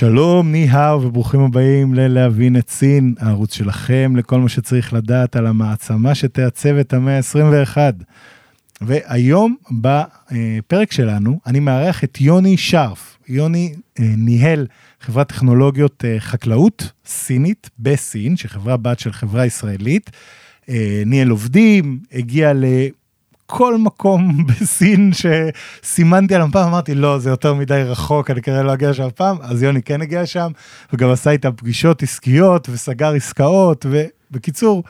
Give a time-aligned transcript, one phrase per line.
[0.00, 6.14] שלום, ניהאו וברוכים הבאים ללהבין את סין, הערוץ שלכם לכל מה שצריך לדעת על המעצמה
[6.14, 7.76] שתעצב את המאה ה-21.
[8.80, 13.18] והיום בפרק שלנו אני מארח את יוני שרף.
[13.28, 14.66] יוני אה, ניהל
[15.00, 20.10] חברת טכנולוגיות אה, חקלאות סינית בסין, שחברה בת של חברה ישראלית.
[20.68, 22.52] אה, ניהל עובדים, הגיע
[23.50, 28.74] לכל מקום בסין שסימנתי על המפה, אמרתי לא, זה יותר מדי רחוק, אני כנראה לא
[28.74, 30.50] אגיע שם פעם, אז יוני כן הגיע שם,
[30.92, 34.82] וגם עשה איתה פגישות עסקיות וסגר עסקאות, ובקיצור,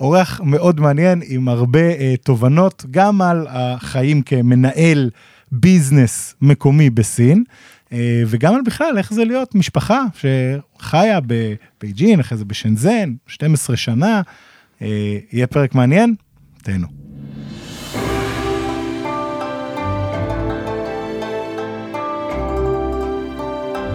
[0.00, 5.10] אורח מאוד מעניין עם הרבה uh, תובנות, גם על החיים כמנהל
[5.52, 7.44] ביזנס מקומי בסין,
[7.88, 7.92] uh,
[8.26, 14.22] וגם על בכלל איך זה להיות משפחה שחיה בבייג'ין, אחרי זה בשנזן, 12 שנה.
[14.78, 14.82] Uh,
[15.32, 16.14] יהיה פרק מעניין,
[16.62, 16.99] תהנו.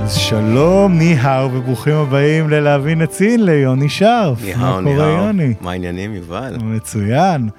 [0.06, 4.44] אז שלום, ניהאו, וברוכים הבאים ללהבין את סין ליוני שרף.
[4.44, 5.34] ניהאו, ניהאו.
[5.62, 6.58] מה העניינים, יובל?
[6.62, 7.50] מצוין.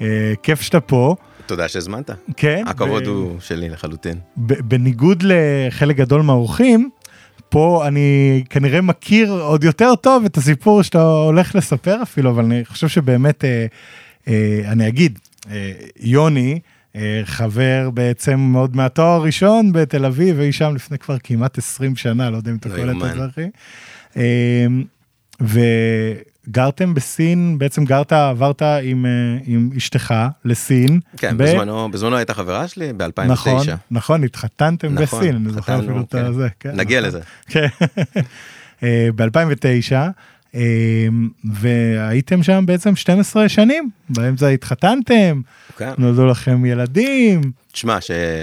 [0.00, 1.16] אה, כיף שאתה פה.
[1.46, 2.10] תודה שהזמנת.
[2.36, 2.64] כן.
[2.66, 3.06] הכבוד ב...
[3.06, 4.18] הוא שלי לחלוטין.
[4.36, 6.90] בניגוד לחלק גדול מהאורחים,
[7.48, 12.64] פה אני כנראה מכיר עוד יותר טוב את הסיפור שאתה הולך לספר אפילו, אבל אני
[12.64, 13.66] חושב שבאמת, אה,
[14.28, 15.18] אה, אני אגיד,
[15.50, 16.60] אה, יוני,
[17.24, 22.36] חבר בעצם מאוד מהתואר הראשון בתל אביב, ואי שם לפני כבר כמעט 20 שנה, לא
[22.36, 23.48] יודע אם אתה לא קורא את זה אחי.
[25.40, 29.10] וגרתם בסין, בעצם גרת, עברת עם, אה,
[29.46, 31.00] עם אשתך לסין.
[31.16, 31.42] כן, ב...
[31.42, 33.22] בזמנו, בזמנו הייתה חברה שלי ב-2009.
[33.26, 36.32] נכון, נכון, התחתנתם נכון, בסין, אני זוכר אפילו את כן.
[36.32, 36.48] זה.
[36.60, 37.08] כן, נגיע נכון.
[37.08, 37.20] לזה.
[37.46, 37.66] כן,
[39.16, 39.94] ב-2009.
[41.44, 45.40] והייתם שם בעצם 12 שנים, באמצע התחתנתם,
[45.76, 45.92] כן.
[45.98, 47.52] נולדו לכם ילדים.
[47.72, 47.98] תשמע,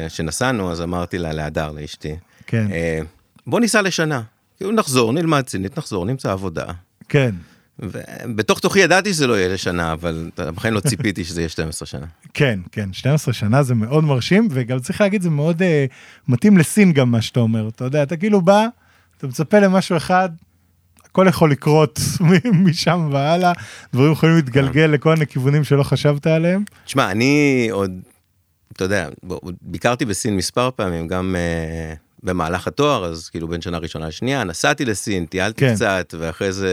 [0.08, 2.16] כשנסענו אז אמרתי לה, להדר, לאשתי,
[2.48, 2.68] כן.
[2.72, 3.00] אה,
[3.48, 4.22] בוא ניסע לשנה,
[4.58, 6.66] כאילו נחזור, נלמד סינית, נחזור, נמצא עבודה.
[7.10, 7.32] כן.
[7.80, 12.06] ובתוך תוכי ידעתי שזה לא יהיה לשנה, אבל בחיים לא ציפיתי שזה יהיה 12 שנה.
[12.34, 15.66] כן, כן, 12 שנה זה מאוד מרשים, וגם צריך להגיד, זה מאוד uh,
[16.28, 17.68] מתאים לסין גם מה שאתה אומר.
[17.68, 18.68] אתה יודע, אתה כאילו בא,
[19.18, 20.30] אתה מצפה למשהו אחד,
[21.12, 22.00] הכל יכול לקרות
[22.66, 23.52] משם והלאה,
[23.94, 26.64] דברים יכולים להתגלגל לכל מיני כיוונים שלא חשבת עליהם.
[26.86, 27.92] תשמע, אני עוד,
[28.74, 29.10] אתה יודע,
[29.62, 34.86] ביקרתי בסין מספר פעמים, גם uh, במהלך התואר, אז כאילו בין שנה ראשונה לשנייה, נסעתי
[34.86, 35.76] לסין, טיילתי כן.
[35.76, 36.70] קצת, ואחרי זה,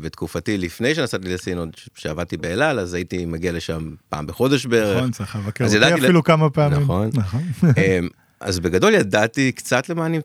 [0.00, 4.96] בתקופתי, לפני שנסעתי לסין, עוד שעבדתי באלעל, אז הייתי מגיע לשם פעם בחודש בערך.
[4.96, 6.80] נכון, צריך לבקר אותי אפילו ל- כמה פעמים.
[6.80, 7.10] נכון.
[7.14, 7.40] נכון.
[8.40, 10.20] אז בגדול ידעתי קצת למה אני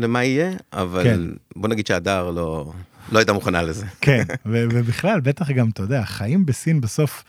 [0.00, 1.20] למה יהיה, אבל כן.
[1.56, 2.72] בוא נגיד שהדר לא,
[3.12, 3.86] לא הייתה מוכנה לזה.
[4.00, 7.24] כן, ובכלל, בטח גם, אתה יודע, החיים בסין בסוף,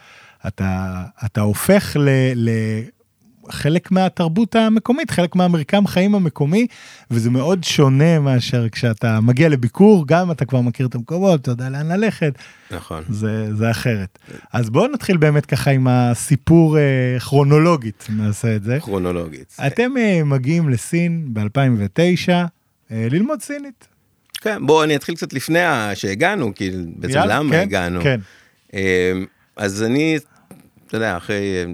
[0.47, 2.09] אתה, אתה הופך ל...
[2.35, 2.49] ל...
[3.49, 6.67] חלק מהתרבות המקומית, חלק מהמרקם חיים המקומי,
[7.11, 11.69] וזה מאוד שונה מאשר כשאתה מגיע לביקור, גם אתה כבר מכיר את המקומות, אתה יודע
[11.69, 12.33] לאן ללכת,
[12.71, 13.03] נכון.
[13.09, 14.19] זה, זה אחרת.
[14.53, 16.83] אז בואו נתחיל באמת ככה עם הסיפור אה,
[17.19, 18.77] כרונולוגית, נעשה את זה.
[18.81, 19.57] כרונולוגית.
[19.67, 23.87] אתם אה, מגיעים לסין ב-2009 אה, ללמוד סינית.
[24.41, 25.59] כן, בוא אני אתחיל קצת לפני
[25.93, 28.01] שהגענו, כי בעצם יאללה, למה כן, הגענו.
[28.03, 28.19] כן,
[28.73, 28.79] אמ,
[29.55, 30.17] אז אני,
[30.87, 31.73] אתה יודע, אחרי אה,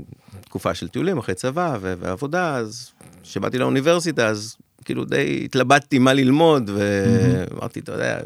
[0.52, 2.92] תקופה של טיולים, אחרי צבא ו- ועבודה, אז
[3.24, 8.20] כשבאתי לאוניברסיטה, אז כאילו די התלבטתי מה ללמוד, ואמרתי, אתה יודע,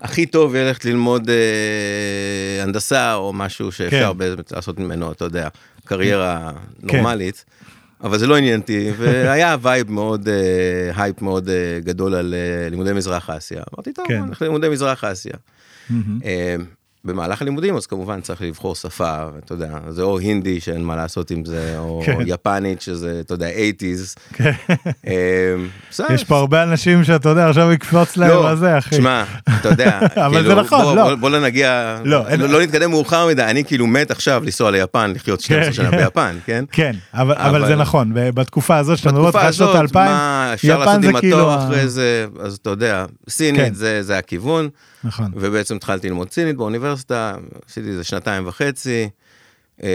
[0.00, 4.54] הכי טוב יהיה ללכת ללמוד אה, הנדסה או משהו שאפשר כן.
[4.56, 5.48] לעשות ממנו, אתה יודע,
[5.84, 7.44] קריירה נורמלית.
[8.02, 12.68] אבל זה לא עניין אותי, והיה vibe מאוד, אה, הייפ מאוד אה, גדול על אה,
[12.70, 13.62] לימודי מזרח אסיה.
[13.74, 14.24] אמרתי, טוב, כן.
[14.24, 15.34] נלך ללימודי מזרח אסיה.
[15.90, 16.18] מהמם.
[17.06, 21.30] במהלך הלימודים אז כמובן צריך לבחור שפה, אתה יודע, זה או הינדי שאין מה לעשות
[21.30, 22.18] עם זה, או כן.
[22.26, 24.18] יפנית שזה, אתה יודע, 80's.
[24.32, 24.52] כן.
[25.90, 26.12] בסדר.
[26.12, 28.90] יש פה הרבה אנשים שאתה יודע, עכשיו יקפוץ להם לא, הזה, אחי.
[28.90, 29.24] תשמע,
[29.60, 31.14] אתה יודע, אבל כאילו, זה נכון, לא.
[31.14, 35.40] בוא, לא נגיע, לא, לא, נתקדם מאוחר מדי, אני כאילו מת עכשיו לנסוע ליפן, לחיות
[35.40, 35.96] 12 שנה כן.
[35.96, 36.64] ביפן, כן?
[36.72, 41.04] כן, אבל, זה נכון, בתקופה הזאת שאתה מדבר בתקופה על שנות הזאת, מה אפשר לעשות
[41.04, 44.02] עם התואר אחרי זה, אז אתה יודע, סינית כן.
[44.02, 44.68] זה הכיוון,
[45.06, 47.34] נכון, ובעצם התחלתי ללמוד סינית באוניברסיטה,
[47.68, 49.08] עשיתי איזה שנתיים וחצי,
[49.82, 49.88] אה,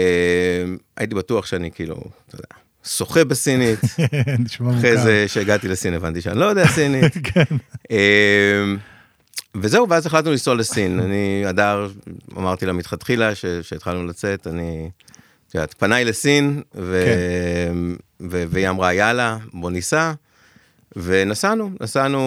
[0.96, 1.94] הייתי בטוח שאני כאילו,
[2.26, 2.46] אתה יודע,
[2.84, 3.78] שוחה בסינית.
[4.78, 7.56] אחרי זה שהגעתי לסין הבנתי שאני לא יודע סינית, כן,
[7.90, 8.74] אה,
[9.54, 11.88] וזהו, ואז החלטנו לנסוע לסין, אני, הדר,
[12.36, 14.90] אמרתי לה מתחתחילה, שהתחלנו לצאת, אני,
[15.48, 16.62] את יודעת, פניי לסין.
[16.72, 16.82] כן.
[18.20, 20.12] והיא אמרה יאללה, בוא ניסע.
[20.96, 22.20] ונסענו, נסענו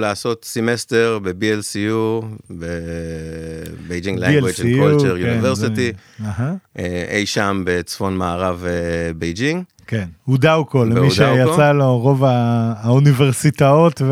[0.00, 2.24] לעשות סמסטר ב-BLCU,
[2.58, 6.32] ב-Beijing Language and BLCU, Culture כן, University, זה-
[6.78, 8.70] אה, אי שם בצפון מערב אה,
[9.14, 9.62] בייג'ינג.
[9.86, 11.10] כן, וודאוקו, למי.
[11.10, 14.02] שיצא לו רוב האוניברסיטאות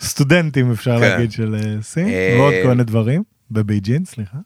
[0.00, 1.00] והסטודנטים, אפשר כן.
[1.00, 2.08] להגיד, של אה, סין,
[2.38, 4.38] ועוד כל מיני דברים, בבייג'ין, סליחה.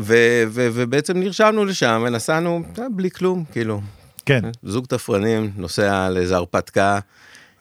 [0.00, 0.14] ו-
[0.48, 2.62] ו- ובעצם נרשמנו לשם ונסענו
[2.96, 3.80] בלי כלום, כאילו,
[4.26, 6.98] כן, זוג תפרנים, נוסע לאיזה הרפתקה.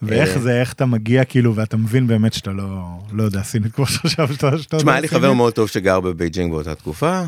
[0.02, 2.66] ואיך אה, זה, איך אתה מגיע, כאילו, ואתה מבין באמת שאתה לא
[3.12, 5.38] לא יודע סינית כמו שחשבת שאתה יודע תשמע, היה לי חבר סינית?
[5.38, 7.22] מאוד טוב שגר בבייג'ינג באותה תקופה,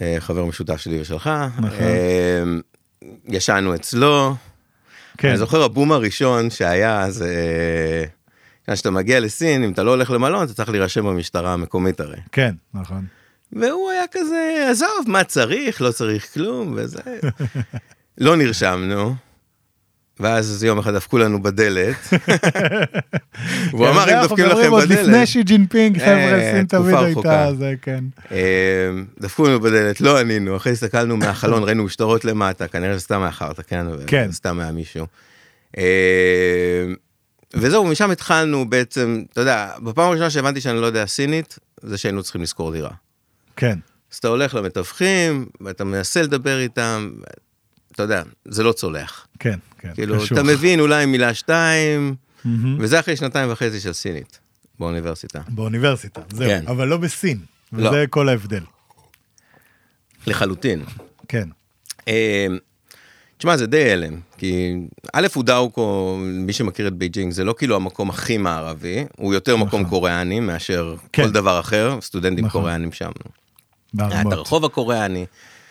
[0.00, 1.30] אה, חבר משותף שלי ושלך.
[1.58, 1.70] נכון.
[1.80, 2.42] אה,
[3.28, 4.36] ישנו אצלו.
[5.18, 7.34] כן, אני זוכר הבום הראשון שהיה, זה...
[8.70, 12.16] כשאתה מגיע לסין, אם אתה לא הולך למלון, אתה צריך להירשם במשטרה המקומית הרי.
[12.32, 13.04] כן, נכון.
[13.52, 17.00] והוא היה כזה, עזוב, מה צריך, לא צריך כלום, וזה...
[18.18, 19.14] לא נרשמנו.
[20.20, 21.96] ואז יום אחד דפקו לנו בדלת.
[23.70, 24.98] והוא אמר, זה אם דופקים לכם עוד בדלת...
[24.98, 27.54] לפני שי ג'ינפינג, חבר'ה, אה, סין תמיד הייתה.
[27.58, 28.04] זה כן.
[28.32, 28.90] אה,
[29.20, 33.86] דפקו לנו בדלת, לא ענינו, אחרי הסתכלנו מהחלון, ראינו משטרות למטה, כנראה שסתם מאחרת, כן?
[34.06, 34.32] כן.
[34.32, 35.06] סתם היה מישהו.
[35.78, 35.84] אה,
[37.54, 42.22] וזהו, משם התחלנו בעצם, אתה יודע, בפעם הראשונה שהבנתי שאני לא יודע סינית, זה שהיינו
[42.22, 42.90] צריכים לשכור דירה.
[43.56, 43.78] כן,
[44.12, 47.10] אז אתה הולך למתווכים, ואתה מנסה לדבר איתם,
[47.92, 49.26] אתה יודע, זה לא צולח.
[49.38, 50.32] כן, כן, כאילו, קשוח.
[50.32, 52.14] אתה מבין אולי מילה שתיים,
[52.44, 52.76] מהמם.
[52.80, 54.38] וזה אחרי שנתיים וחצי של סינית,
[54.78, 55.40] באוניברסיטה.
[55.48, 56.64] באוניברסיטה, זהו, כן.
[56.66, 57.38] אבל לא בסין,
[57.72, 57.88] לא.
[57.88, 58.62] וזה כל ההבדל.
[60.26, 60.84] לחלוטין.
[61.28, 61.48] כן,
[62.08, 62.46] אה,
[63.38, 64.74] תשמע, זה די הלם, כי
[65.12, 69.84] א', וודאוקו, מי שמכיר את בייג'ינג, זה לא כאילו המקום הכי מערבי, הוא יותר מקום
[69.84, 71.22] קוריאני מאשר כן.
[71.22, 72.60] כל דבר אחר, סטודנטים נכון.
[72.60, 73.10] קוריאנים שם.
[73.98, 74.32] היה את ברמות.
[74.32, 75.26] הרחוב הקוריאני,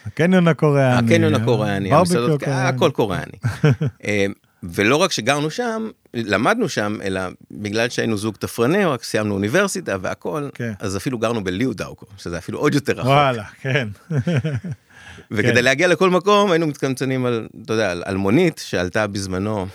[0.06, 1.08] הקניון הקוריאני.
[1.08, 2.44] הקניון הקוריאני, המסעדות.
[2.48, 3.38] הכל קוריאני.
[4.06, 4.26] אה,
[4.64, 10.50] ולא רק שגרנו שם, למדנו שם, אלא בגלל שהיינו זוג תפרנים, רק סיימנו אוניברסיטה והכל,
[10.54, 10.74] כן.
[10.80, 13.06] אז אפילו גרנו בליו דאוקו, שזה אפילו עוד יותר רחוק.
[13.06, 13.88] וואלה, כן.
[15.32, 15.64] וכדי כן.
[15.64, 19.68] להגיע לכל מקום היינו מתקמצנים על, אתה יודע, על, על מונית שעלתה בזמנו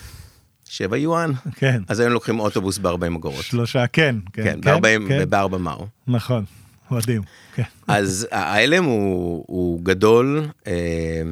[0.65, 1.83] 7 יואן, כן.
[1.89, 3.45] אז היינו לוקחים אוטובוס ב-40 אגורות.
[3.45, 4.43] שלושה, כן, כן.
[4.43, 5.31] כן, ב-40, כן.
[5.31, 5.87] בארבע מאו.
[6.09, 6.45] נכון,
[6.91, 7.23] מדהים.
[7.55, 7.63] כן.
[7.89, 11.23] אז ההלם הוא, הוא גדול, אה,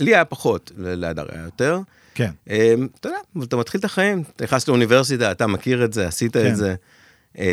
[0.00, 1.78] לי היה פחות, להדר היה יותר.
[2.14, 5.92] כן, אה, אתה יודע, אבל אתה מתחיל את החיים, אתה נכנס לאוניברסיטה, אתה מכיר את
[5.92, 6.46] זה, עשית כן.
[6.50, 6.74] את זה.
[7.38, 7.44] אה,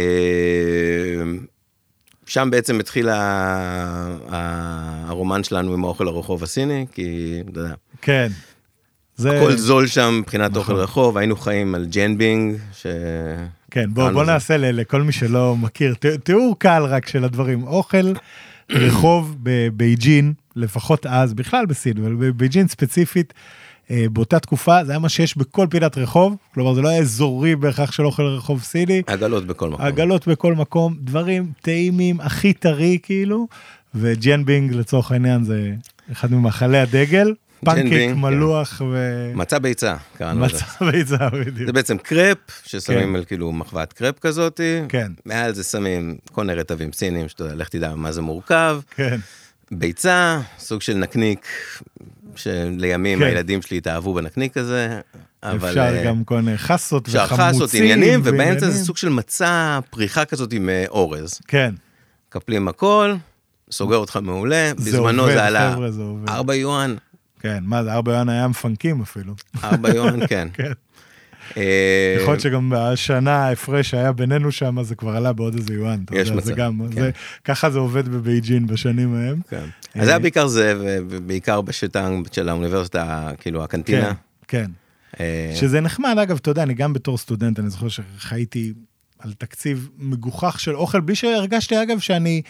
[2.26, 3.16] שם בעצם התחיל ה-
[4.30, 8.28] ה- הרומן שלנו עם האוכל הרחוב הסיני, כי אתה יודע, כן.
[9.20, 9.38] זה...
[9.38, 10.60] הכל זול שם מבחינת נכון.
[10.62, 12.86] אוכל רחוב, היינו חיים על ג'נבינג, ש...
[13.72, 14.24] כן, בוא, קראנו בוא.
[14.26, 17.64] נעשה ל- לכל מי שלא מכיר, ת- תיאור קל רק של הדברים.
[17.68, 18.14] אוכל,
[18.70, 23.34] רחוב בבייג'ין, לפחות אז, בכלל בסין, אבל בבייג'ין ספציפית,
[23.92, 27.56] אה, באותה תקופה, זה היה מה שיש בכל פינת רחוב, כלומר זה לא היה אזורי
[27.56, 29.86] בהכרח של אוכל רחוב סיני, עגלות בכל מקום.
[29.86, 33.48] עגלות בכל מקום, דברים טעימים, הכי טרי כאילו,
[33.96, 35.74] וג'נבינג לצורך העניין זה
[36.12, 37.34] אחד ממאכלי הדגל,
[37.66, 38.20] פנקייק ג'נבינג, כן.
[38.20, 39.32] מלוח ו...
[39.36, 40.56] מצה ביצה, קראנו לזה.
[40.56, 41.66] מצה ביצה בדיוק.
[41.66, 43.16] זה בעצם קרפ, ששמים כן.
[43.16, 44.82] על כאילו מחבת קרפ כזאתי.
[44.90, 45.12] כן.
[45.26, 48.80] מעל זה שמים כל מיני רטבים סינים, שאתה יודע, לך תדע מה זה מורכב.
[48.96, 49.18] כן,
[49.72, 51.48] ביצה, סוג של נקניק,
[52.36, 53.26] שלימים כן.
[53.26, 55.00] הילדים שלי התאהבו בנקניק הזה.
[55.44, 57.56] אבל, אפשר אה, גם כל מיני חסות אפשר וחמוצים.
[57.56, 58.70] חסות עניינים, ובאמצע.
[58.70, 61.40] זה סוג של מצה, פריחה כזאת עם אורז.
[61.48, 61.74] כן,
[62.30, 63.16] מקפלים הכל,
[63.72, 66.30] סוגר אותך מעולה, זה בזמנו עובד, זה עלה חבר'ה, זה עובד.
[66.30, 66.96] 4 יואן,
[67.40, 69.34] כן, מה זה, ארבע יואן היה מפנקים אפילו.
[69.64, 70.48] 4 יואן, כן.
[70.54, 70.72] כן.
[71.58, 76.04] אה, יכול להיות שגם השנה ההפרש שהיה בינינו שם, זה כבר עלה בעוד איזה יואן.
[76.12, 77.02] יש מצב, גם, כן.
[77.02, 77.12] זה-
[77.44, 79.40] ככה זה עובד בבייג'ין בשנים ההם.
[79.50, 79.56] כן.
[79.96, 84.14] אה, אז זה היה בעיקר זה, ו- ובעיקר בשטנג של האוניברסיטה, כאילו הקנטינה.
[84.48, 84.72] כן, כן.
[85.20, 88.74] אה, שזה נחמד, אגב, אתה יודע, אני גם בתור סטודנט, אני זוכר שחייתי
[89.20, 92.42] על תקציב מגוחך של אוכל, בלי שהרגשתי, אגב, שאני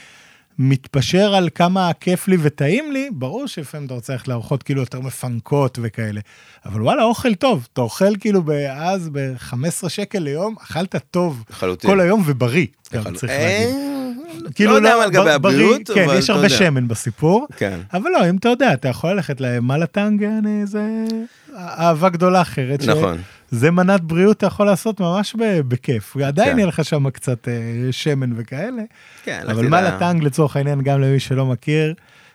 [0.62, 5.00] מתפשר על כמה כיף לי וטעים לי, ברור שלפעמים אתה רוצה ללכת לארוחות כאילו יותר
[5.00, 6.22] מפנקות וכאלה.
[6.66, 9.56] אבל וואלה, אוכל טוב, אתה אוכל כאילו אז ב-15
[9.90, 11.90] שקל ליום, אכלת טוב לחלוטין.
[11.90, 13.20] כל היום ובריא, גם לחלוטין.
[13.20, 13.66] צריך אה,
[14.40, 14.68] להגיד.
[14.68, 16.56] לא יודע מה לגבי בר- הבריאות, בריא, כן, אבל יש הרבה יודע.
[16.58, 17.48] שמן בסיפור.
[17.58, 17.80] כן.
[17.94, 20.82] אבל לא, אם אתה יודע, אתה יכול ללכת למלטנג, אני- זה
[21.58, 22.82] אהבה גדולה אחרת.
[22.82, 23.18] ש- נכון.
[23.52, 25.36] זה מנת בריאות אתה יכול לעשות ממש
[25.68, 26.16] בכיף.
[26.16, 26.58] ועדיין כן.
[26.58, 27.54] יהיה לך שם קצת אה,
[27.92, 28.82] שמן וכאלה.
[29.24, 29.82] כן, אבל תדע.
[29.82, 31.94] מלטנג לצורך העניין, גם למי שלא מכיר,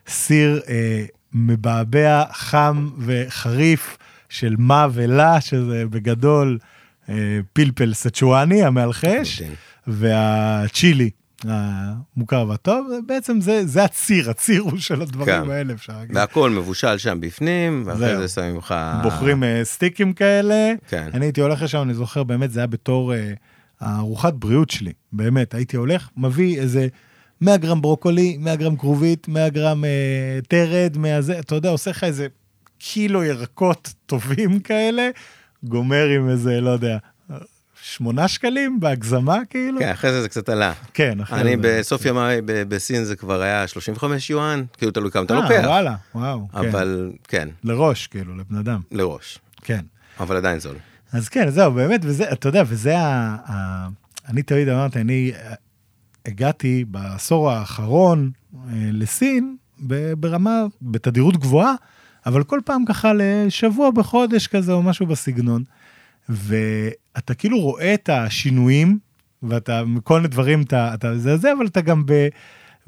[0.09, 6.59] סיר אה, מבעבע, חם וחריף של מה ולה, שזה בגדול
[7.09, 7.15] אה,
[7.53, 9.43] פלפל סצ'ואני המאלחש.
[9.87, 11.11] והצ'ילי
[11.49, 15.51] המוכר והטוב, בעצם זה, זה הציר, הציר הוא של הדברים כן.
[15.51, 16.17] האלה, אפשר להגיד.
[16.17, 18.21] והכל מבושל שם בפנים, ואחרי זהו.
[18.21, 18.75] זה שמים לך...
[19.03, 20.73] בוחרים אה, סטיקים כאלה.
[20.89, 21.11] כן.
[21.15, 23.33] אני הייתי הולך לשם, אני זוכר, באמת, זה היה בתור אה,
[23.81, 26.89] הארוחת בריאות שלי, באמת, הייתי הולך, מביא איזה
[27.41, 31.91] 100 גרם ברוקולי, 100 גרם כרובית, 100 גרם אה, תרד, 100 זה, אתה יודע, עושה
[31.91, 32.27] לך איזה
[32.79, 35.09] קילו ירקות טובים כאלה,
[35.65, 36.99] גומר עם איזה, לא יודע,
[37.87, 39.79] שמונה שקלים בהגזמה, כאילו?
[39.79, 40.73] כן, אחרי זה זה קצת עלה.
[40.95, 41.79] כן, אחרי אני זה.
[41.79, 45.95] בסוף ימיי בסין זה כבר היה 35 יואן, כאילו תלוי כמה אתה אה, לוקח, וואלה,
[46.15, 46.59] וואו, כן.
[46.59, 49.81] אבל כן, לראש, כאילו, לבן אדם, לראש, כן.
[50.21, 50.77] אבל עדיין זול.
[51.13, 53.37] אז כן, זהו, באמת, וזה, אתה יודע, וזה ה...
[53.47, 53.89] ה
[54.29, 55.55] אני תמיד אמרתי, אני אה,
[56.27, 58.61] הגעתי בעשור האחרון אה,
[58.93, 59.57] לסין
[60.19, 61.75] ברמה, בתדירות גבוהה,
[62.27, 65.63] אבל כל פעם ככה לשבוע בחודש כזה או משהו בסגנון.
[67.17, 68.99] ואתה כאילו רואה את השינויים,
[69.43, 72.29] ואתה, מכל מיני דברים אתה, אתה זה זה, אבל אתה גם ב...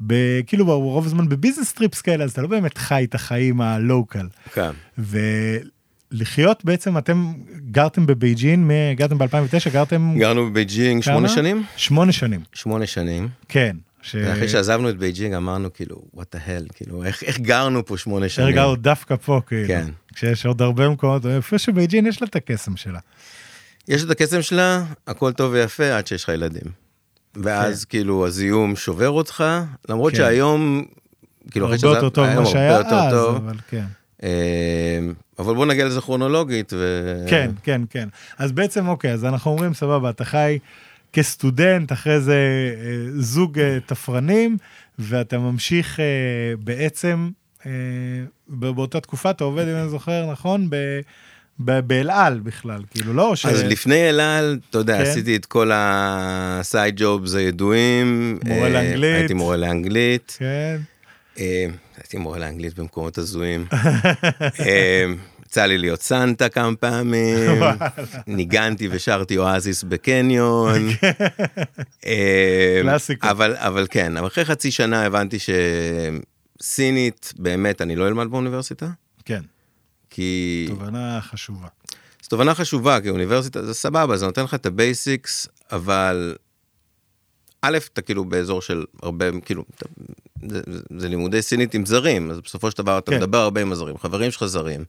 [0.07, 0.13] ב
[0.47, 3.70] כאילו ברוב הזמן ב business trips כאלה, אז אתה לא באמת חי את החיים ה
[3.70, 4.27] local.
[4.53, 4.69] כן.
[4.97, 7.33] ולחיות בעצם, אתם
[7.71, 11.13] גרתם בבייג'ין, הגעתם ב-2009, גרתם גרנו בבייג'ינג כמה?
[11.13, 11.63] שמונה שנים?
[11.75, 13.27] שמונה שנים, שמונה שנים.
[13.49, 13.75] כן.
[14.01, 14.15] ש...
[14.15, 18.29] ואחרי שעזבנו את בייג'ינג אמרנו כאילו, what the hell, כאילו, איך איך גרנו פה שמונה
[18.29, 18.47] שנים?
[18.47, 19.67] הרגענו דווקא פה, כאילו.
[19.67, 19.85] כן.
[20.15, 22.99] כשיש עוד הרבה מקומות, איפה שבייג'ין יש לה את הקסם שלה.
[23.87, 26.71] יש את הקסם שלה, הכל טוב ויפה עד שיש לך ילדים.
[27.35, 29.43] ואז כאילו הזיהום שובר אותך,
[29.89, 30.17] למרות כן.
[30.17, 30.85] שהיום,
[31.51, 33.35] כאילו אחרי הרבה יותר טוב ממה שהיה אז, טוב.
[33.35, 33.85] אבל כן.
[34.23, 34.99] אה,
[35.39, 36.73] אבל בוא נגיע לזה כרונולוגית.
[36.73, 37.25] ו...
[37.29, 38.09] כן, כן, כן.
[38.37, 40.59] אז בעצם, אוקיי, אז אנחנו אומרים, סבבה, אתה חי
[41.13, 42.35] כסטודנט, אחרי זה
[42.75, 44.57] אה, זוג אה, תפרנים,
[44.99, 46.05] ואתה ממשיך אה,
[46.59, 47.29] בעצם,
[47.65, 47.71] אה,
[48.47, 50.99] באותה תקופה, אתה עובד, אם אני זוכר נכון, ב-
[51.59, 53.35] באל על בכלל, כאילו, לא?
[53.35, 53.45] ש...
[53.45, 55.03] אז לפני אל על, אתה יודע, כן.
[55.03, 58.39] עשיתי את כל הסייד ג'ובס הידועים.
[58.45, 59.15] מורה אה, לאנגלית.
[59.15, 60.37] הייתי מורה לאנגלית.
[60.39, 60.77] כן,
[61.39, 61.65] אה,
[61.97, 63.65] הייתי מורה לאנגלית במקומות הזויים.
[64.59, 65.05] אה,
[65.45, 67.61] יצא לי להיות סנטה כמה פעמים,
[68.27, 70.89] ניגנתי ושרתי אואזיס בקניון.
[72.05, 73.31] אה, קלאסיקה.
[73.31, 75.37] אבל, אבל כן, אחרי חצי שנה הבנתי
[76.59, 78.87] שסינית, באמת, אני לא אלמד באוניברסיטה,
[79.25, 79.41] כן,
[80.09, 81.67] כי תובנה חשובה.
[82.21, 86.35] זו תובנה חשובה, כי אוניברסיטה זה סבבה, זה נותן לך את ה basics, אבל
[87.61, 89.85] א', אתה כאילו באזור של הרבה, כאילו, אתה,
[90.49, 93.17] זה, זה, זה לימודי סינית עם זרים, אז בסופו של דבר אתה כן.
[93.17, 94.85] מדבר הרבה עם הזרים, חברים שלך זרים,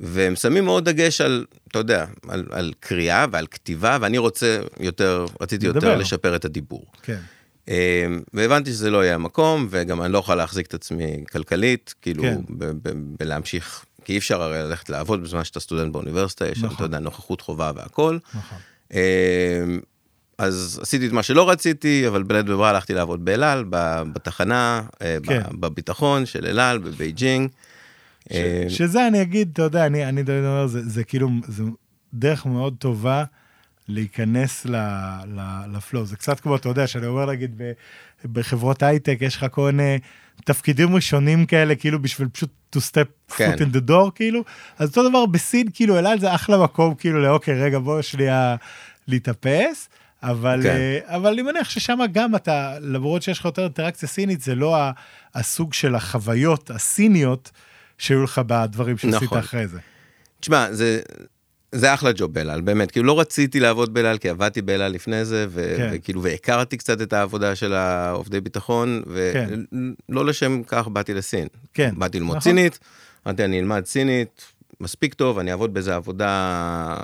[0.00, 5.26] והם שמים מאוד דגש על, אתה יודע, על, על קריאה ועל כתיבה, ואני רוצה יותר,
[5.40, 5.96] רציתי יותר לדבר.
[5.96, 6.86] לשפר את הדיבור.
[7.02, 7.20] כן,
[7.68, 12.22] אה, והבנתי שזה לא יהיה המקום, וגם אני לא יכול להחזיק את עצמי כלכלית, כאילו,
[12.22, 12.40] כן.
[12.48, 16.66] ב- ב- בלהמשיך, כי אי אפשר הרי ללכת לעבוד בזמן שאתה סטודנט באוניברסיטה, יש שם,
[16.66, 16.76] נכון.
[16.76, 18.18] אתה יודע, נוכחות חובה והכל.
[18.34, 18.58] נכון.
[18.94, 19.64] אה,
[20.38, 23.64] אז עשיתי את מה שלא רציתי, אבל בלית ברירה הלכתי לעבוד באל על,
[24.12, 25.42] בתחנה, אה, כן.
[25.60, 27.50] בביטחון של אל על, בבייג'ינג.
[28.32, 31.62] אה, שזה אני אגיד, אתה יודע, אני, אני תמיד אומר, זה, זה כאילו, זה
[32.14, 33.24] דרך מאוד טובה
[33.88, 34.76] להיכנס ל,
[35.26, 35.40] ל,
[35.76, 36.06] ל flow.
[36.06, 37.62] זה קצת כמו, אתה יודע, שאני אומר, נגיד,
[38.24, 39.98] בחברות הייטק, יש לך כל מיני
[40.44, 43.52] תפקידים ראשונים כאלה, כאילו, בשביל פשוט to step כן.
[43.54, 44.44] foot in the door, כאילו.
[44.78, 48.56] אז אותו דבר בסין, כאילו, אלעל זה אחלה מקום, כאילו, לאוקיי, רגע, בוא שנייה
[49.08, 49.88] להתאפס.
[50.22, 50.68] אבל, כן.
[50.68, 54.76] אה, אבל אני מניח ששם גם אתה, למרות שיש לך יותר אינטראקציה סינית, זה לא
[55.34, 57.50] הסוג של החוויות הסיניות
[57.98, 59.38] שהיו לך בדברים שעשית נכון.
[59.38, 59.78] אחרי זה.
[60.40, 61.00] תשמע, זה,
[61.72, 65.46] זה אחלה ג'וב באלעל, באמת, כאילו לא רציתי לעבוד באלעל, כי עבדתי באלעל לפני זה,
[65.48, 65.90] ו- כן.
[65.92, 69.60] וכאילו, והכרתי קצת את העבודה של העובדי ביטחון, כן.
[70.08, 71.48] ולא לשם כך באתי לסין.
[71.74, 72.52] כן, באתי ללמוד נכון.
[72.52, 72.78] סינית,
[73.26, 74.44] אמרתי, אני אלמד סינית,
[74.80, 76.96] מספיק טוב, אני אעבוד באיזה עבודה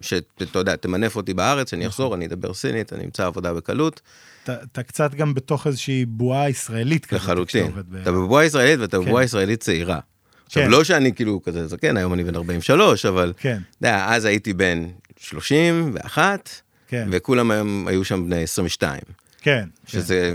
[0.00, 4.00] שאתה יודע, תמנף אותי בארץ, שאני אחזור, אני אדבר סינית, אני אמצא עבודה בקלות,
[4.44, 7.22] אתה, קצת גם בתוך איזושהי בועה ישראלית כזאת.
[7.22, 7.72] לחלוטין.
[8.02, 9.04] אתה בבועה ישראלית ואתה כן.
[9.04, 9.98] בבועה ישראלית צעירה.
[10.48, 10.70] עכשיו, כן.
[10.70, 13.32] לא שאני כאילו כזה זקן, היום אני בן 43, אבל...
[13.36, 14.86] כן, אתה יודע, אז הייתי בן
[15.16, 16.50] 31,
[16.88, 19.00] כן, וכולם היום היו שם בני 22,
[19.40, 19.68] כן.
[19.86, 20.34] שזה,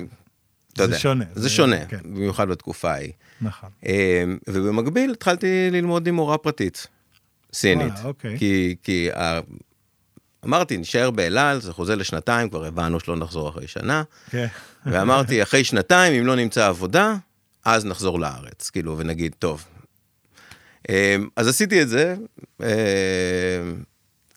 [0.73, 1.97] אתה זה יודע, שונה, זה זה- שונה, כן.
[2.03, 3.11] במיוחד בתקופה ההיא.
[3.41, 3.69] נכון.
[3.85, 6.87] אה, ובמקביל התחלתי ללמוד עם מורה פרטית,
[7.53, 8.37] סינית, וואלה, אוקיי.
[8.39, 9.39] כי, כי ה-
[10.45, 14.47] אמרתי, נשאר באלעל, זה חוזה לשנתיים, כבר הבנו שלא נחזור אחרי שנה, כן,
[14.85, 17.15] ואמרתי, אחרי שנתיים, אם לא נמצא עבודה,
[17.65, 19.65] אז נחזור לארץ, כאילו, ונגיד, טוב.
[20.89, 22.15] אה, אז עשיתי את זה,
[22.63, 22.67] אה,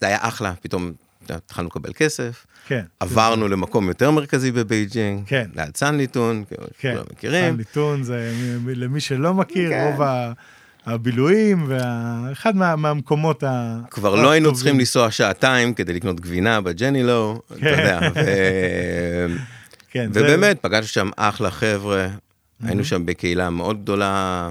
[0.00, 0.93] זה היה אחלה, פתאום
[1.29, 2.83] התחלנו לקבל כסף, כן.
[3.00, 5.47] עברנו למקום יותר מרכזי בבייג'ינג, כן.
[5.57, 6.45] ליד סנליטון,
[6.81, 6.93] כן.
[6.93, 7.55] כולם מכירים.
[7.54, 8.33] סנליטון זה,
[8.67, 9.88] למי שלא מכיר, כן.
[9.91, 10.33] רוב ה-
[10.87, 13.79] הבילויים, ואחד מה, מהמקומות ה...
[13.91, 14.53] כבר לא היינו.
[14.55, 17.67] צריכים לנסוע שעתיים כדי לקנות גבינה בג'ני לו, אתה כן.
[17.67, 18.21] יודע, ו...
[19.91, 22.09] כן, זה- ובאמת, פגשנו שם אחלה חבר'ה,
[22.65, 24.50] היינו שם בקהילה מאוד גדולה,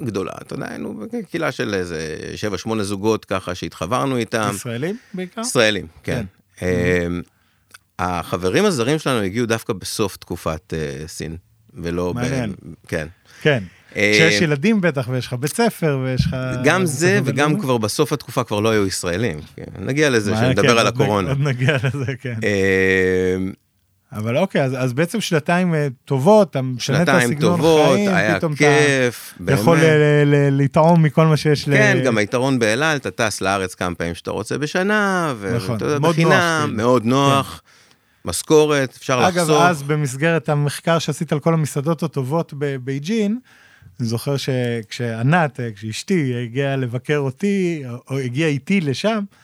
[0.00, 2.16] גדולה, אתה יודע, היינו בקהילה של איזה
[2.66, 4.50] 7-8 זוגות ככה שהתחברנו איתם.
[4.54, 5.40] ישראלים בעיקר?
[5.40, 6.24] ישראלים, כן.
[6.62, 6.66] אמ,
[7.98, 11.36] החברים הזרים שלנו הגיעו דווקא בסוף תקופת אה, סין,
[11.74, 12.12] ולא...
[12.12, 12.54] ב- מעניין.
[12.88, 13.06] כן.
[13.42, 13.62] כן.
[13.96, 16.36] אה, כשיש ילדים בטח, ויש לך בית ספר, ויש לך...
[16.64, 17.60] גם זה וגם.
[17.60, 19.40] כבר בסוף התקופה כבר לא היו ישראלים.
[19.56, 21.28] כן, נגיע לזה, שנדבר כן, על הקורונה.
[21.28, 22.34] עוד נגיע לזה, כן.
[24.12, 28.36] אבל אוקיי, אז, אז בעצם שנתיים אה, טובות, אתה משנה את הסגנון טובות, חיים, היה
[28.38, 29.90] פתאום כיף, אתה יכול באמת.
[29.90, 31.72] ל- ל- ל- לטעום מכל מה שיש ל...
[31.76, 35.84] כן, גם היתרון באל על, אתה טס לארץ כמה פעמים שאתה רוצה בשנה, נכון, ואתה
[35.84, 36.76] יודע, מאוד נוח, בחינם, כאילו.
[36.76, 37.62] מאוד נוח,
[38.24, 39.62] משכורת, אפשר אגב, לחסוך.
[39.62, 43.38] אז במסגרת המחקר שעשית על כל המסעדות הטובות בבייג'ין,
[44.00, 49.41] אני זוכר שכשענת, אה, כשאשתי הגיעה לבקר אותי, או- הגיעה איתי לשם, אה,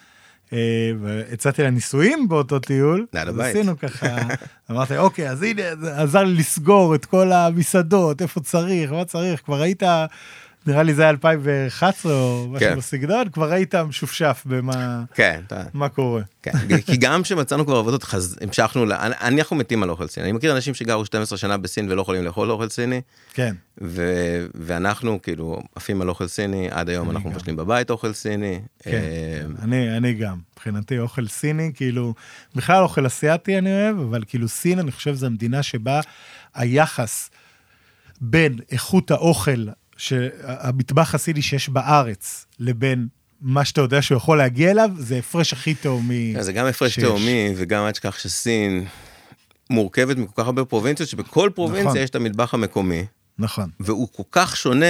[1.01, 3.49] והצעתי לה ניסויים באותו טיול, אז.
[3.49, 4.17] עשינו ככה,
[4.71, 5.61] אמרתי, אוקיי, אז הנה,
[5.95, 9.83] עזר לי לסגור את כל המסעדות, איפה צריך, מה צריך, כבר היית,
[10.67, 12.75] נראה לי זה היה 2011 או משהו כן.
[12.77, 15.41] בסגנון, כבר היית משופשף במה כן.
[15.73, 16.21] מה קורה.
[16.43, 16.51] כן,
[16.85, 18.37] כי גם כשמצאנו כבר עבודות, חז...
[18.41, 18.93] המשכנו, ל...
[18.93, 20.23] אני- אנחנו מתים על אוכל סיני.
[20.25, 23.01] אני מכיר אנשים שגרו 12 שנה בסין ולא יכולים לאכול אוכל סיני,
[23.33, 24.13] כן, ו...
[24.55, 27.29] ואנחנו כאילו עפים על אוכל סיני, עד היום אנחנו.
[27.29, 28.59] מבשלים בבית אוכל סיני.
[28.79, 28.99] כן, אה,
[29.41, 29.51] כן.
[29.63, 32.13] אני, אני גם, מבחינתי אוכל סיני, כאילו,
[32.55, 35.99] בכלל אוכל אסיאתי אני אוהב, אבל כאילו סין, אני חושב, זו המדינה שבה
[36.55, 37.29] היחס
[38.21, 39.67] בין איכות האוכל,
[40.43, 43.07] המטבח הסיני שיש בארץ, לבין
[43.41, 46.33] מה שאתה יודע שהוא יכול להגיע אליו, זה הפרש הכי תהומי.
[46.35, 47.03] כן, זה גם הפרש שיש.
[47.03, 48.85] תהומי, וגם אל תשכח שסין
[49.69, 51.97] מורכבת מכל כך הרבה פרובינציות, שבכל פרובינציה נכון.
[51.97, 53.05] יש את המטבח המקומי,
[53.39, 54.85] נכון, והוא כל כך שונה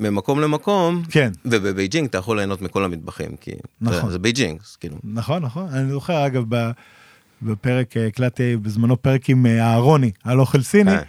[0.00, 1.30] ממקום למקום, כן.
[1.44, 3.50] ובבייג'ינג אתה יכול ליהנות מכל המטבחים, כי
[3.80, 4.10] נכון.
[4.10, 5.68] זה בייג'ינג, אז כאילו, נכון, נכון.
[5.72, 6.70] אני זוכר, אגב, ב-
[7.42, 11.02] בפרק, אה, הקלטתי בזמנו פרק עם אה, אהרוני על אוכל סיני, כן.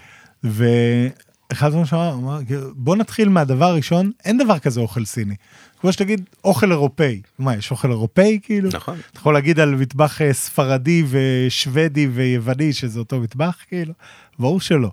[0.43, 5.35] ואחד הדברים שאמר, אמר, כאילו, בוא נתחיל מהדבר הראשון, אין דבר כזה אוכל סיני.
[5.81, 7.21] כמו שתגיד, אוכל אירופאי.
[7.39, 8.69] מה, יש אוכל אירופאי כאילו?
[8.73, 8.97] נכון.
[9.11, 13.93] אתה יכול להגיד על מטבח אה, ספרדי ושוודי ויווני שזה אותו מטבח כאילו?
[14.39, 14.91] ברור שלא.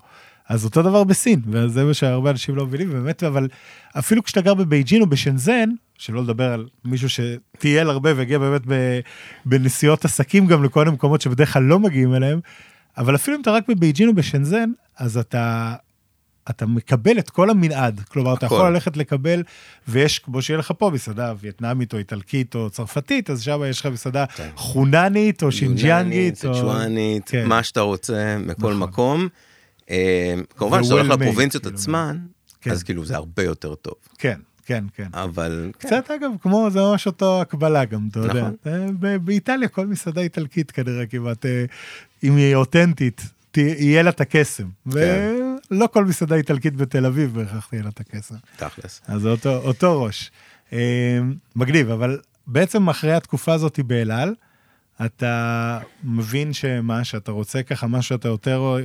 [0.48, 3.48] אז אותו דבר בסין, וזה מה שהרבה אנשים לא מבינים, באמת, אבל
[3.98, 8.62] אפילו כשאתה גר בבייג'ין או בשנזן, שלא לדבר על מישהו שטייל הרבה והגיע באמת
[9.44, 12.40] בנסיעות עסקים גם לכל מיני מקומות שבדרך כלל לא מגיעים אליהם,
[12.98, 15.74] אבל אפילו אם אתה רק בבייג'ין או בשנזן, אז אתה,
[16.50, 18.00] אתה מקבל את כל המנעד.
[18.08, 18.54] כלומר, אתה הכל.
[18.54, 19.42] יכול ללכת לקבל,
[19.88, 23.86] ויש, כמו שיהיה לך פה מסעדה וייטנאמית או איטלקית או צרפתית, אז שם יש לך
[23.86, 24.48] מסעדה כן.
[24.56, 26.44] חוננית או שינג'יאנגית.
[26.44, 26.54] או...
[26.54, 27.46] סצ'ואנית, כן.
[27.46, 28.78] מה שאתה רוצה, מכל נכון.
[28.78, 29.28] מקום.
[29.90, 31.76] אה, כמובן שאתה ו-well הולך לפרובינציות כאילו.
[31.76, 32.18] עצמן,
[32.60, 32.70] כן.
[32.70, 33.94] אז כאילו זה הרבה יותר טוב.
[34.18, 35.08] כן, כן, כן.
[35.12, 38.32] אבל כן, קצת אגב, כמו, זה ממש אותו הקבלה גם, אתה יודע.
[38.32, 38.56] נכון.
[38.66, 41.64] אה, ב- באיטליה כל מסעדה איטלקית כנראה כמעט, אה,
[42.24, 43.22] אם היא אותנטית,
[43.56, 44.64] יהיה לה את הקסם.
[44.92, 45.45] כן.
[45.70, 48.34] ולא כל מסעדה איטלקית בתל אביב בהכרח תהיה לה את הקסם.
[48.56, 49.00] תכלס.
[49.06, 50.30] אז זה אותו, אותו ראש.
[50.72, 51.18] אה,
[51.56, 54.34] מגניב, אבל בעצם אחרי התקופה הזאת באל על,
[55.04, 58.76] אתה מבין שמה, שאתה רוצה ככה משהו שאתה יותר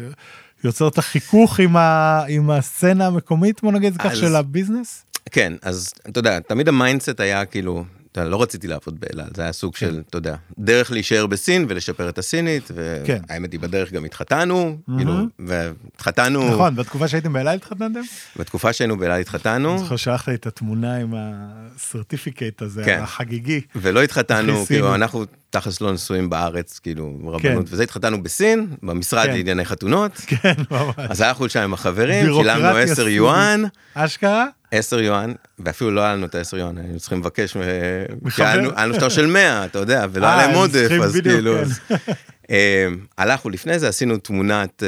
[0.64, 4.36] יוצר את החיכוך עם, ה, עם הסצנה המקומית, בוא נגיד את זה כך, אז- של
[4.36, 5.06] הביזנס?
[5.32, 9.22] כן, אז אתה יודע, תמיד ה mindset היה כאילו, אתה יודע, לא רציתי לעבוד באל
[9.22, 12.72] על, זה היה סוג של, אתה יודע, דרך להישאר בסין ולשפר את הסינית,
[13.06, 13.22] כן.
[13.30, 18.02] והאמת היא בדרך גם התחתנו, כאילו, והתחתנו, נכון, בתקופה שהייתם באל על התחתנתם?
[18.36, 23.00] בתקופה שהיינו באל על התחתנו, אני זוכר שלחת לי את התמונה עם הסרטיפיקט הזה, כן.
[23.02, 23.62] החגיגי.
[23.76, 24.96] ולא התחתנו, כאילו.
[24.96, 27.58] אנחנו תכלס לא נשואים בארץ, כאילו, רבנות, כן.
[27.66, 29.32] וזה התחתנו בסין, במשרד כן.
[29.34, 30.94] לענייני חתונות, כן, ממש.
[30.98, 33.12] אז הלכנו לשם עם החברים, שילמנו 10 סינית.
[33.14, 34.46] יואן, אשכרה?
[34.72, 37.62] 10 יואן, ואפילו לא היה לנו את ה-10 יואן, היינו צריכים לבקש, מ-
[38.30, 38.44] כי?
[38.44, 41.12] היה לנו- היה שטר של 100, אתה יודע, ולא אה, היה להם הם עודף, אז
[41.16, 41.56] בדיוק, כאילו...
[41.56, 41.62] כן.
[41.62, 41.80] אז,
[42.52, 42.88] אה,
[43.18, 44.84] הלכנו לפני זה, עשינו תמונת,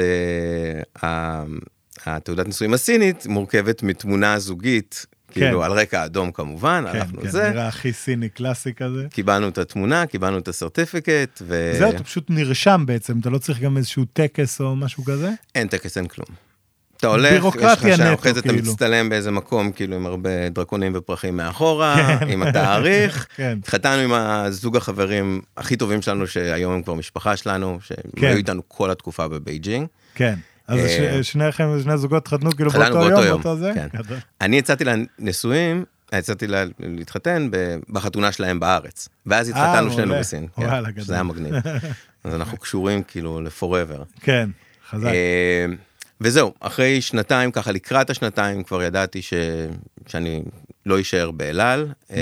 [1.03, 1.43] אה,
[2.05, 7.49] התעודת נישואים הסינית, מורכבת מתמונה זוגית, כאילו, על רקע אדום כמובן, כן, הלכנו כן, לזה,
[7.49, 9.07] נראה הכי סיני קלאסי כזה.
[9.09, 11.73] קיבלנו את התמונה, קיבלנו את הסרטיפיקט, ו...
[11.77, 15.29] זהו, אתה פשוט נרשם בעצם, אתה לא צריך גם איזשהו טקס או משהו כזה?
[15.55, 16.27] אין טקס, אין כלום.
[16.97, 18.53] אתה הולך, יש לך שם, נטו, אחרי זה אתה.
[18.53, 23.27] מצטלם באיזה מקום, כאילו עם הרבה דרקונים ופרחים מאחורה, עם התאריך.
[23.35, 23.57] כן.
[23.61, 28.27] התחתנו עם הזוג החברים הכי טובים שלנו, שהיום הם כבר משפחה שלנו, שהם כן.
[28.27, 29.87] היו איתנו כל התקופה בבייג'ינג.
[30.15, 30.35] כן.
[30.67, 33.71] אז אה, שניכם, שני זוגות התחתנו כאילו התחתנו באותו יום, באותו זה?
[33.75, 33.87] כן.
[34.41, 37.49] אני יצאתי לנישואים, יצאתי לה- להתחתן
[37.89, 39.09] בחתונה שלהם בארץ.
[39.25, 40.19] ואז התחתנו אה, שנינו מעולה.
[40.19, 40.47] בסין.
[40.55, 41.03] כן, וואלה, גדול.
[41.03, 41.53] שזה היה מגניב.
[42.23, 44.03] אז אנחנו קשורים כאילו ל-forever.
[44.21, 44.49] כן,
[44.89, 45.05] חזק.
[45.07, 45.65] אה,
[46.21, 49.33] וזהו, אחרי שנתיים, ככה לקראת השנתיים, כבר ידעתי ש...
[50.07, 50.43] שאני
[50.85, 52.17] לא אשאר באל על, אה,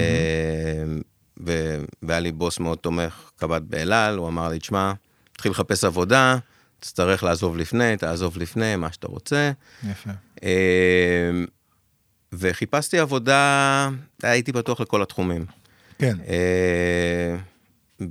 [1.46, 1.78] ו...
[2.04, 4.94] והיה לי בוס מאוד תומך, קב"ט באל על, הוא אמר לי, תשמע,
[5.34, 6.38] תתחיל לחפש עבודה,
[6.82, 9.52] תצטרך לעזוב לפני, תעזוב לפני, מה שאתה רוצה.
[9.90, 10.10] יפה.
[10.44, 10.50] אה,
[12.34, 13.90] וחיפשתי עבודה,
[14.24, 15.46] הייתי פתוח לכל התחומים.
[16.00, 16.18] כן.
[16.28, 17.36] אה,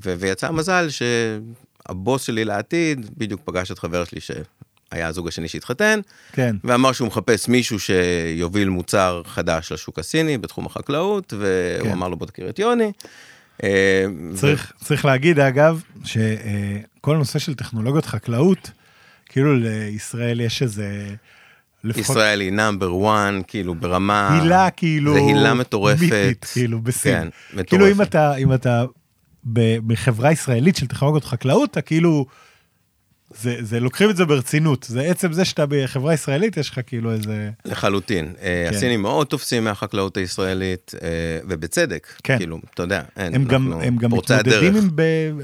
[0.05, 6.01] ו- ויצא המזל שהבוס שלי לעתיד בדיוק פגש את חבר שלי שהיה הזוג השני שהתחתן,
[6.33, 6.57] כן.
[6.65, 11.93] ואמר שהוא מחפש מישהו שיוביל מוצר חדש לשוק הסיני בתחום החקלאות, והוא כן.
[11.93, 12.93] אמר לו בוא תכיר את יוני.
[13.65, 18.71] אה, ו- צריך, צריך להגיד אגב, שכל הנושא של טכנולוגיות חקלאות,
[19.27, 21.15] כאילו לישראל יש איזה...
[21.85, 24.41] לפחות ישראל היא נאמבר 1, כאילו ברמה...
[24.41, 25.15] הילה כאילו...
[25.15, 26.01] זה הילה מטורפת.
[26.01, 27.13] מיתית, כאילו בסין.
[27.13, 27.69] כן, מטורפת.
[27.69, 28.85] כאילו אם אתה, אם אתה
[29.87, 32.27] בחברה ישראלית של טכנולוגיות חקלאות, אתה כאילו...
[33.35, 37.13] זה, זה לוקחים את זה ברצינות, זה עצם זה שאתה בחברה ישראלית, יש לך כאילו
[37.13, 37.51] איזה...
[37.65, 38.33] לחלוטין.
[38.43, 38.77] אה, כן.
[38.77, 41.09] הסינים מאוד תופסים מהחקלאות הישראלית, אה,
[41.49, 42.07] ובצדק.
[42.23, 42.39] כן.
[42.39, 44.77] כאילו, אתה יודע, אין, הם גם, הם גם מתמודדים.
[44.77, 44.91] עם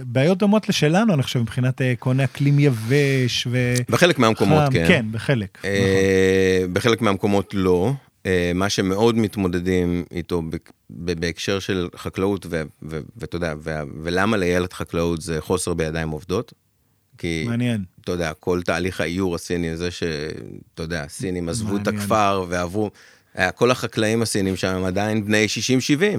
[0.06, 3.74] בעיות דומות לשלנו, אני חושב, מבחינת אה, קונה אקלים יבש ו...
[3.88, 4.84] בחלק מהמקומות, חם, כן.
[4.88, 5.58] כן, בחלק.
[5.58, 5.70] נכון.
[5.70, 7.92] אה, בחלק מהמקומות לא.
[8.26, 10.42] אה, מה שמאוד מתמודדים איתו
[10.90, 12.46] בהקשר של חקלאות,
[12.82, 13.54] ואתה יודע,
[14.02, 16.52] ולמה לילד חקלאות זה חוסר בידיים עובדות.
[17.18, 17.84] כי, מעניין.
[18.00, 22.02] אתה יודע, כל תהליך האיור הסיני, זה שאתה יודע, הסינים עזבו את מעניין.
[22.02, 22.90] הכפר ועברו,
[23.34, 25.46] היה כל החקלאים הסינים שם הם עדיין בני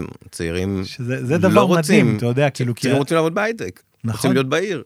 [0.08, 2.82] 60-70, צעירים שזה זה לא דבר רוצים, מדהים, אתה יודע, כאילו, כי...
[2.82, 4.18] צעירים רוצים לעבוד בהייטק, נכון.
[4.18, 4.84] רוצים להיות בעיר.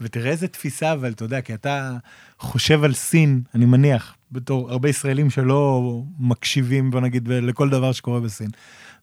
[0.00, 1.96] ותראה איזה תפיסה, אבל אתה יודע, כי אתה
[2.38, 5.82] חושב על סין, אני מניח, בתור הרבה ישראלים שלא
[6.18, 8.50] מקשיבים, בוא נגיד, לכל דבר שקורה בסין.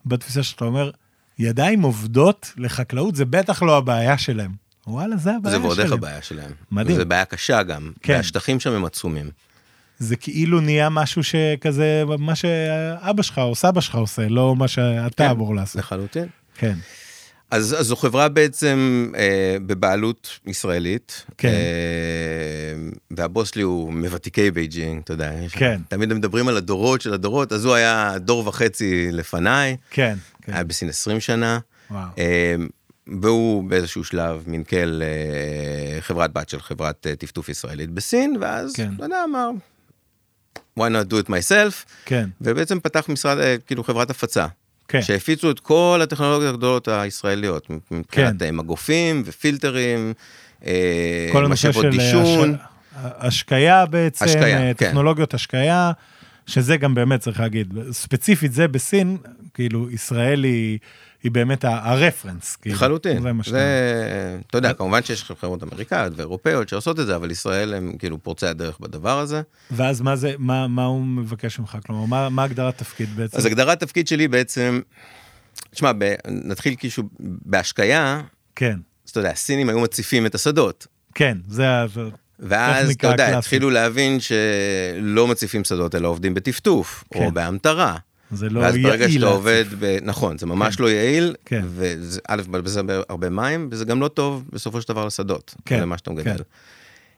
[0.05, 0.91] בתפיסה שאתה אומר,
[1.39, 4.51] ידיים עובדות לחקלאות זה בטח לא הבעיה שלהם.
[4.87, 5.65] וואלה, זה הבעיה זה שלהם.
[5.65, 6.51] ועוד איך הבעיה שלהם.
[6.71, 6.97] מדהים.
[6.97, 8.13] זה בעיה קשה גם, כן.
[8.13, 9.29] והשטחים שם הם עצומים.
[9.99, 15.23] זה כאילו נהיה משהו שכזה, מה שאבא שלך או סבא שלך עושה, לא מה שאתה
[15.23, 15.75] כן, אמור לעשות.
[15.75, 16.27] לחלוטין.
[16.55, 16.73] כן,
[17.51, 21.25] אז, אז זו חברה בעצם אה, בבעלות ישראלית.
[21.37, 21.47] כן.
[21.47, 21.53] אה,
[23.11, 25.31] והבוס שלי הוא מוותיקי בייג'ינג, אתה יודע.
[25.51, 25.81] כן.
[25.87, 30.53] תמיד מדברים על הדורות של הדורות, אז הוא היה דור וחצי לפניי, כן, כן.
[30.53, 31.59] היה בסין 20 שנה.
[31.91, 32.07] וואו.
[32.17, 32.55] אה,
[33.21, 38.91] והוא באיזשהו שלב מנכ"ל אה, חברת בת של חברת אה, טפטוף ישראלית בסין, ואז, כן.
[38.95, 39.49] אתה יודע, אמר,
[40.79, 44.47] why not do it myself, כן, ובעצם פתח משרד, אה, כאילו חברת הפצה.
[44.87, 45.01] כן.
[45.01, 48.45] שהפיצו את כל הטכנולוגיות הגדולות הישראליות, מבחינת כן.
[48.45, 50.13] אה, מגופים ופילטרים,
[50.65, 52.55] אה, משאבות דישון.
[52.55, 52.59] הש...
[53.19, 54.73] השקיה בעצם, השקיה, כן.
[54.73, 55.91] טכנולוגיות השקיה,
[56.45, 59.17] שזה גם באמת צריך להגיד, ספציפית זה בסין,
[59.53, 60.79] כאילו ישראל היא,
[61.23, 62.55] היא באמת הרפרנס.
[62.55, 62.75] כאילו.
[62.75, 63.57] לחלוטין, זה שאתה...
[63.57, 68.23] זה, אתה יודע, כמובן שיש חברות אמריקאיות ואירופאיות שעושות את זה, אבל ישראל הם כאילו
[68.23, 69.41] פורצי הדרך בדבר הזה.
[69.71, 71.77] ואז מה זה, מה, מה הוא מבקש ממך?
[71.85, 73.37] כלומר, מה, מה הגדרת תפקיד בעצם?
[73.37, 74.81] אז הגדרת תפקיד שלי בעצם,
[75.71, 78.21] תשמע, ב- נתחיל כאילו בהשקיה,
[78.55, 80.87] כן, אז אתה יודע, הסינים היו מציפים את השדות.
[81.15, 81.85] כן, זה ה...
[82.39, 83.37] ואז, אתה יודע.
[83.37, 87.25] התחילו להבין שלא מציפים שדות, אלא עובדים בטפטוף, כן.
[87.25, 87.97] או בהמטרה.
[88.31, 88.87] זה לא ואז יעיל.
[88.87, 89.25] ברגע שאתה.
[89.25, 89.97] עובד, ב...
[90.01, 90.83] נכון, זה ממש כן.
[90.83, 91.61] לא יעיל, כן.
[91.65, 92.77] וזה, א', מבזבז
[93.09, 96.15] הרבה- מים, וזה גם לא טוב בסופו של דבר לשדות, כן, למה שאתה כן.
[96.15, 96.43] מגדל.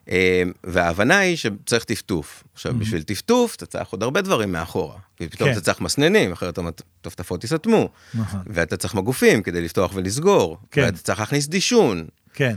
[0.10, 2.43] אה, וההבנה היא שצריך טפטוף.
[2.54, 4.95] עכשיו, בשביל טפטוף, אתה צריך עוד הרבה דברים מאחורה.
[5.17, 5.54] כי פתאום כן.
[5.56, 6.60] אתה צריך מסננים, אחרת
[7.02, 7.89] הטפטפות ייסתמו.
[8.13, 8.39] נכון.
[8.47, 10.58] ואתה צריך מגופים כדי לפתוח ולסגור.
[10.71, 10.82] כן.
[10.82, 12.06] ואתה צריך להכניס דישון.
[12.34, 12.56] כן,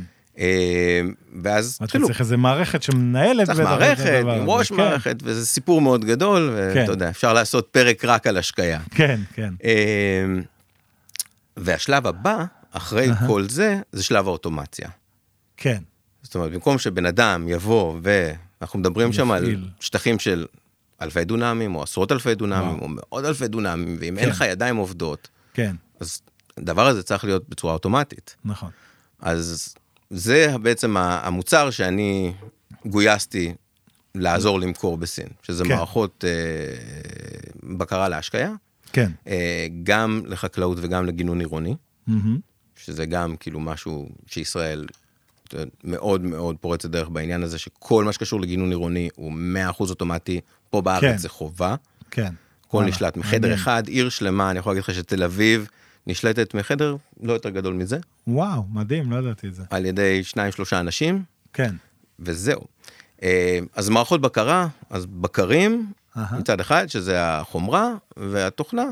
[1.43, 2.07] ואז אתה התחילו.
[2.07, 3.47] צריך איזה מערכת שמנהלת.
[3.47, 4.51] צריך מערכת, עם.
[4.51, 6.81] ראש כן, מערכת, וזה סיפור מאוד גדול, כן.
[6.81, 8.81] ואתה יודע, אפשר לעשות פרק רק על השקיה.
[8.91, 10.43] כן, כן, אמ,
[11.57, 13.09] והשלב הבא, אחרי.
[13.27, 14.89] כל זה, זה שלב האוטומציה.
[15.57, 15.83] כן,
[16.23, 19.57] זאת אומרת, במקום שבן אדם יבוא, ואנחנו מדברים שם על.
[19.81, 20.47] שטחים של
[21.03, 22.79] אלפי דונמים, או עשרות אלפי דונמים.
[22.81, 24.19] או מאות אלפי דונמים, ואם כן.
[24.19, 26.21] אין לך ידיים עובדות, כן, אז
[26.57, 28.37] הדבר הזה צריך להיות בצורה אוטומטית.
[28.45, 28.71] נכון.
[29.21, 29.75] אז
[30.15, 32.33] זה בעצם המוצר שאני
[32.87, 33.55] גויסתי
[34.15, 35.71] לעזור למכור בסין, שזה כן.
[35.71, 36.31] מערכות אה,
[37.63, 38.53] בקרה להשקיה,
[38.93, 39.11] כן.
[39.27, 42.39] אה, גם לחקלאות וגם לגינון עירוני, מהמם.
[42.77, 44.87] שזה גם כאילו משהו שישראל
[45.55, 49.33] יודע, מאוד מאוד פורצת דרך בעניין הזה, שכל מה שקשור לגינון עירוני הוא
[49.79, 51.17] 100% אוטומטי, פה בארץ כן.
[51.17, 51.75] זה חובה,
[52.11, 52.33] כן.
[52.67, 53.55] הכל נשלט מחדר.
[53.55, 55.69] אחד, עיר שלמה, אני יכול להגיד לך שתל אביב
[56.07, 59.63] נשלטת מחדר לא יותר גדול מזה, וואו, מדהים, לא ידעתי את זה.
[59.71, 61.75] על ידי שניים שלושה אנשים, כן.
[62.19, 62.61] וזהו.
[63.23, 66.39] אה, אז מערכות בקרה, אז בקרים, אהה.
[66.39, 68.85] מצד אחד, שזה החומרה, והתוכנה.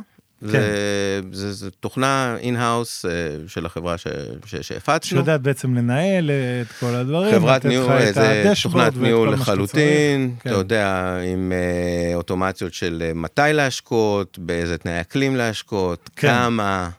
[0.42, 3.05] זה, זה, זה תוכנה in-house
[3.46, 4.07] של החברה ש,
[4.46, 5.09] ש, שהפצנו.
[5.09, 6.31] שיודעת בעצם לנהל
[6.62, 7.35] את כל הדברים.
[7.35, 10.40] חברת ניהול, זה תוכנת ניהול לחלוטין, צריך.
[10.40, 10.55] אתה כן.
[10.55, 16.29] יודע, עם אה, אוטומציות של אה, מתי להשקות, באיזה תנאי אקלים להשקות, כן.
[16.29, 16.90] כמה,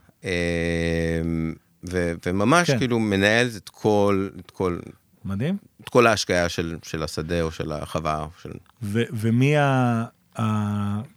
[1.92, 2.78] ו- וממש כן.
[2.78, 4.78] כאילו מנהלת את כל, את כל,
[5.26, 5.58] מדהים.
[5.82, 8.20] את כל ההשקיה של, של השדה או של החווה.
[8.20, 8.50] או של...
[8.82, 10.04] ו- ומי ה...
[10.40, 10.44] ה...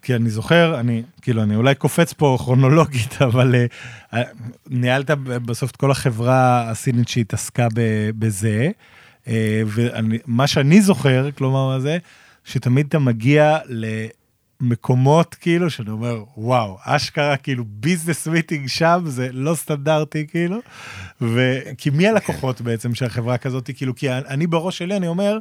[0.03, 3.55] כי אני זוכר, אני, כאילו, אני אולי קופץ פה כרונולוגית, אבל
[4.13, 4.17] uh,
[4.67, 7.69] ניהלת בסוף את כל החברה הסינית שהתעסקה
[8.19, 8.71] בזה,
[9.25, 9.29] uh,
[9.67, 11.99] ומה שאני זוכר, כלומר, זה,
[12.45, 13.59] שתמיד אתה מגיע
[14.61, 20.59] למקומות, כאילו, שאני אומר, וואו, אשכרה, כאילו, ביזנס מיטינג שם, זה לא סטנדרטי, כאילו,
[21.21, 25.39] וכי מי הלקוחות בעצם של החברה כזאת, כאילו, כי אני בראש שלי, אני אומר,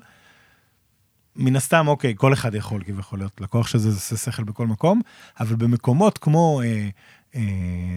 [1.35, 5.01] מן הסתם, אוקיי, כל אחד יכול כביכול להיות לקוח שזה עושה שכל בכל מקום,
[5.39, 6.89] אבל במקומות כמו אה,
[7.35, 7.41] אה,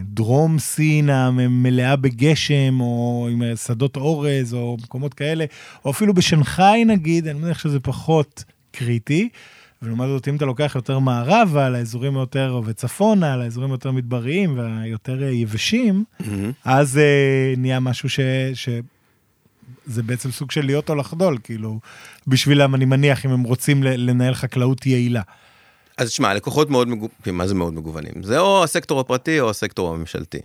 [0.04, 5.44] דרום סין המלאה בגשם, או עם שדות אורז, או מקומות כאלה,
[5.84, 9.28] או אפילו בשנגחאי נגיד, אני מניח שזה פחות קריטי.
[9.82, 16.04] ולעומת זאת, אם אתה לוקח יותר מערבה, לאזורים יותר, וצפונה, לאזורים יותר מדבריים והיותר יבשים,
[16.22, 16.24] mm-hmm.
[16.64, 18.20] אז אה, נהיה משהו ש...
[18.54, 18.68] ש...
[19.86, 21.80] זה בעצם סוג של להיות או לחדול, כאילו,
[22.26, 25.22] בשבילם, אני מניח, אם הם רוצים לנהל חקלאות יעילה.
[25.96, 28.22] אז תשמע, לקוחות מאוד מגוונים, מה זה מאוד מגוונים?
[28.22, 30.38] זה או הסקטור הפרטי או הסקטור הממשלתי,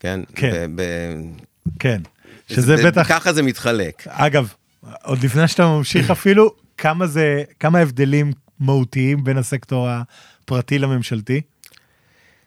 [0.00, 0.20] כן?
[0.34, 0.72] כן.
[0.74, 0.82] ב-
[1.78, 2.02] כן,
[2.48, 3.08] שזה זה, בטח...
[3.08, 4.02] ככה זה מתחלק.
[4.06, 4.52] אגב,
[5.02, 11.40] עוד לפני שאתה ממשיך אפילו, כמה זה, כמה הבדלים מהותיים בין הסקטור הפרטי לממשלתי?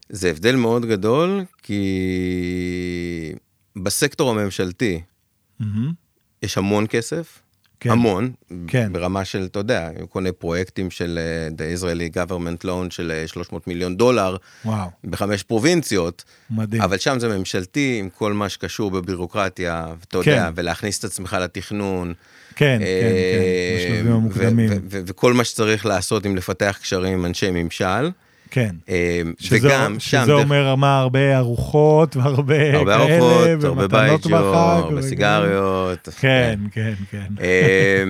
[0.09, 1.81] זה הבדל מאוד גדול, כי
[3.75, 5.01] בסקטור הממשלתי,
[5.61, 5.93] Mm-hmm.
[6.43, 7.41] יש המון כסף,
[7.81, 7.89] כן.
[7.89, 8.31] המון,
[8.67, 8.93] כן.
[8.93, 13.27] ברמה של, אתה יודע, הוא קונה פרויקטים של אה, The Israeli Government Loan של אה,
[13.27, 16.81] 300 מיליון דולר, וואו, בחמש פרובינציות, מדהים.
[16.81, 20.31] אבל שם זה ממשלתי עם כל מה שקשור בבירוקרטיה, ואתה כן.
[20.31, 22.13] יודע, ולהכניס את עצמך לתכנון.
[22.55, 24.69] כן, כן, אה, כן, בשלבים ו- המוקדמים.
[24.89, 28.09] וכל מה שצריך לעשות עם לפתח קשרים עם אנשי ממשל.
[28.51, 28.75] כן.
[28.89, 33.87] אה, שזה, וגם שם, שזה דרך- אומר מה, הרבה ארוחות והרבה הרבה כאלה, ארוחות, הרבה
[33.87, 35.01] בייג'ו, הרבה.
[35.01, 36.09] סיגריות.
[36.19, 37.27] כן, כן, כן.
[37.41, 38.03] אה,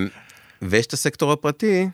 [0.62, 1.88] ויש את הסקטור הפרטי.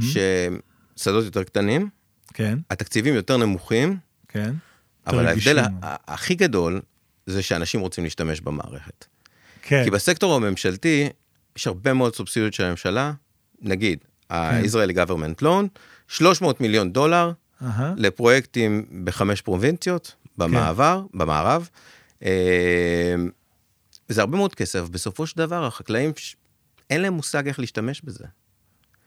[0.00, 1.88] ששדות יותר קטנים,
[2.34, 3.96] כן, התקציבים יותר נמוכים,
[4.28, 4.54] כן.
[5.06, 5.58] אבל ההבדל
[6.06, 6.80] הכי גדול
[7.26, 9.04] זה שאנשים רוצים להשתמש במערכת.
[9.62, 11.08] כן, כי בסקטור הממשלתי
[11.56, 13.12] יש הרבה מאוד סובסידיות של הממשלה,
[13.62, 14.34] נגיד, כן.
[14.34, 15.66] ה-Israeli Government Loan,
[16.08, 21.68] 300 מיליון דולר אהה, לפרויקטים בחמש פרובינציות במעבר, במערב.
[22.24, 23.14] אה,
[24.08, 26.12] זה הרבה מאוד כסף, בסופו של דבר החקלאים,
[26.90, 28.24] אין להם מושג איך להשתמש בזה.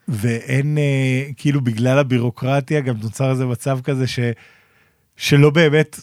[0.07, 4.19] ואין, אה, כאילו בגלל הבירוקרטיה, גם נוצר איזה מצב כזה ש,
[5.17, 5.99] שלא באמת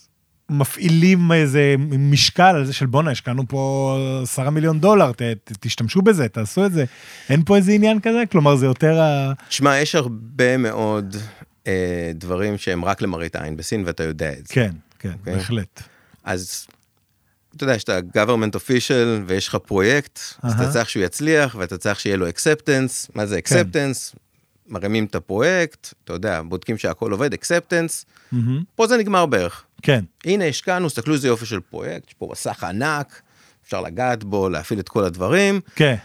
[0.51, 6.03] מפעילים איזה משקל על זה של בואנה, השקענו פה עשרה מיליון דולר, ת, ת, תשתמשו
[6.03, 6.85] בזה, תעשו את זה.
[7.31, 8.23] אין פה איזה עניין כזה?
[8.33, 9.33] כלומר, זה יותר ה...
[9.49, 11.17] תשמע, יש הרבה מאוד
[11.69, 14.55] אה, דברים שהם רק למראית עין בסין, ואתה יודע את זה.
[14.55, 15.35] כן, כן, אוקיי.
[15.35, 15.83] בהחלט.
[16.25, 16.67] אז
[17.57, 20.63] אתה יודע, שאתה government official ויש לך פרויקט, אז אהה.
[20.63, 23.11] אתה צריך שהוא יצליח ואתה צריך שיהיה לו acceptance.
[23.15, 23.57] מה זה כן.
[23.57, 24.17] acceptance?
[24.69, 28.63] מרימים את הפרויקט, אתה יודע, בודקים שהכל עובד, acceptance, מהמם.
[28.75, 29.65] פה זה נגמר בערך.
[29.83, 33.23] כן, הנה השקענו, תסתכלו איזה יופי של פרויקט, יש פה מסך ענק,
[33.65, 35.97] אפשר לגעת בו, להפעיל את כל הדברים, כן.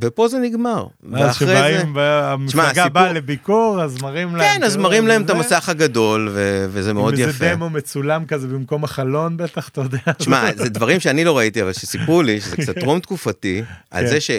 [0.00, 0.86] ופה זה נגמר.
[1.12, 4.54] ואז שבאים, המפלגה הסיפור- באה לביקור, אז מראים להם.
[4.58, 5.30] כן, אז תראו, מראים להם את.
[5.30, 7.28] המסך הגדול, ו- וזה מאוד עם יפה.
[7.44, 9.98] איזה דמו מצולם כזה במקום החלון בטח, אתה יודע.
[10.18, 14.10] תשמע, זה דברים שאני לא ראיתי, אבל שסיפרו לי, שזה קצת טרום תקופתי, על כן.
[14.10, 14.30] זה ש...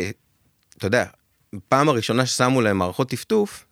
[0.78, 1.06] אתה יודע,
[1.70, 3.66] פעם הראשונה ששמו להם מערכות טפטוף.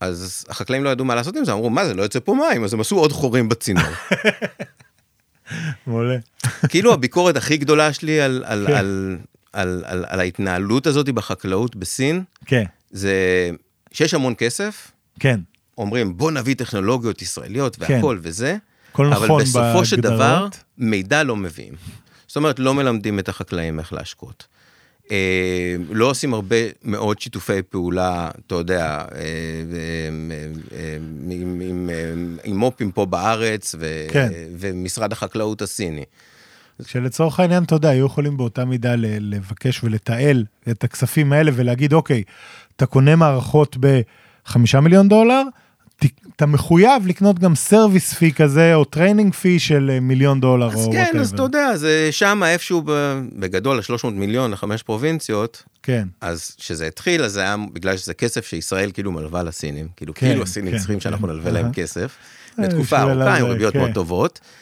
[0.00, 2.64] אז החקלאים לא ידעו מה לעשות עם זה, אמרו, מה זה, לא יוצא פה מים,
[2.64, 3.84] אז הם עשו עוד חורים בצינור.
[5.86, 6.16] מעולה.
[6.68, 8.74] כאילו הביקורת הכי גדולה שלי על, על, כן.
[8.74, 9.18] על,
[9.52, 13.14] על, על, על ההתנהלות הזאת בחקלאות בסין, כן, זה
[13.92, 15.40] שיש המון כסף, כן.
[15.78, 17.94] אומרים בוא נביא טכנולוגיות ישראליות כן.
[17.94, 18.56] והכל וזה,
[18.92, 20.46] הכל אבל נכון בסופו של דבר.
[20.78, 21.74] מידע לא מביאים.
[22.26, 24.46] זאת אומרת, לא מלמדים את החקלאים איך להשקות.
[25.10, 25.16] אה,
[25.90, 29.20] לא עושים הרבה מאוד שיתופי פעולה, אתה יודע, אה, אה,
[30.76, 30.96] אה,
[31.30, 32.12] עם- עם אה,
[32.44, 34.28] עם מו"פים פה בארץ, ו- כן.
[34.58, 36.04] ומשרד החקלאות הסיני.
[36.86, 42.22] שלצורך העניין, אתה יודע, היו יכולים באותה מידה לבקש ולתעל את הכספים האלה ולהגיד, אוקיי,
[42.76, 45.42] אתה קונה מערכות בחמישה מיליון דולר,
[46.36, 50.86] אתה מחויב לקנות גם service fee כזה, או training fee של אה, מיליון דולר, אז
[50.86, 51.34] או כן, אז whatever.
[51.34, 52.82] אתה יודע, זה שם איפשהו
[53.38, 58.46] בגדול, ה-300 מיליון לחמש פרובינציות, כן, אז כשזה התחיל, אז זה היה בגלל שזה כסף
[58.46, 61.74] שישראל כאילו מלווה לסינים, כאילו כן, כאילו הסינים כן, צריכים שאנחנו כן, נלווה להם אהה.
[61.74, 62.16] כסף,
[62.58, 63.78] אה, לתקופה ארוכה עם ריביות כן.
[63.78, 64.59] מאוד טובות, אה,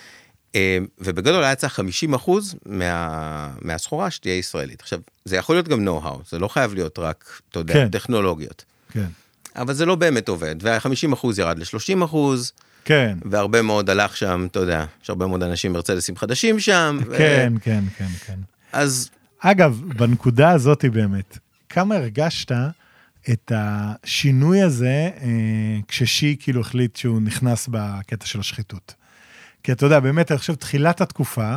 [0.98, 4.80] ובגדול היה צריך 50 אחוז מה, מהסחורה שתהיה ישראלית.
[4.80, 7.88] עכשיו, זה יכול להיות גם נו-האו, זה לא חייב להיות רק, אתה יודע, כן.
[7.88, 9.06] טכנולוגיות, כן,
[9.56, 12.52] אבל זה לא באמת עובד, וה-50 אחוז ירד ל-30 אחוז,
[12.84, 17.18] כן, והרבה מאוד הלך שם, אתה יודע, יש הרבה מאוד אנשים מרצדסים חדשים שם, ו-
[17.18, 18.38] כן, כן, כן, כן.
[18.72, 22.52] אז אגב, בנקודה הזאת באמת, כמה הרגשת
[23.32, 25.28] את השינוי הזה אה,
[25.88, 28.94] כששי כאילו החליט שהוא נכנס בקטע של השחיתות?
[29.62, 31.56] כי אתה יודע, באמת, אני חושב, תחילת התקופה,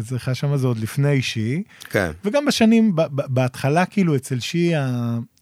[0.00, 2.10] אצלך שם זה עוד לפני שי, כן.
[2.24, 4.72] וגם בשנים, בהתחלה, כאילו, אצל שי,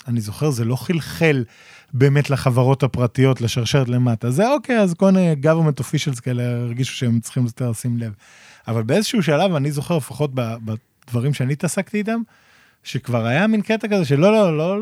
[0.09, 1.45] אני זוכר, זה לא חלחל
[1.93, 4.31] באמת לחברות הפרטיות, לשרשרת למטה.
[4.31, 8.13] זה אוקיי, אז כל מיני government officials כאלה הרגישו שהם צריכים יותר לשים לב.
[8.69, 12.21] אבל באיזשהו שלב, אני זוכר, לפחות בדברים שאני התעסקתי איתם,
[12.85, 14.77] שכבר היה מין קטע כזה שלא, לא, לא,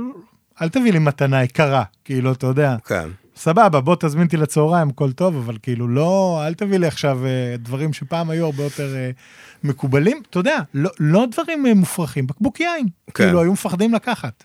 [0.63, 2.77] אל תביא לי מתנה יקרה, כאילו, אתה יודע.
[2.87, 3.09] כן.
[3.39, 7.57] סבבה, בוא תזמין אותי לצהריים, הכל טוב, אבל כאילו לא, אל תביא לי עכשיו אה,
[7.59, 9.11] דברים שפעם היו הרבה יותר אה,
[9.65, 10.23] מקובלים.
[10.31, 12.87] אתה יודע, לא, לא דברים אה, מופרכים, בקבוק יין.
[13.07, 13.25] כן.
[13.25, 14.45] כאילו, היו מפחדים לקחת.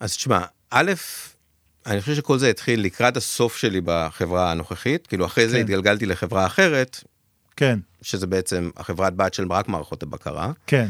[0.00, 0.92] אז תשמע, א',
[1.86, 5.62] אני חושב שכל זה התחיל לקראת הסוף שלי בחברה הנוכחית, כאילו אחרי זה כן.
[5.62, 7.04] התגלגלתי לחברה אחרת,
[7.56, 10.52] כן, שזה בעצם החברת בת של רק מערכות הבקרה.
[10.66, 10.88] כן,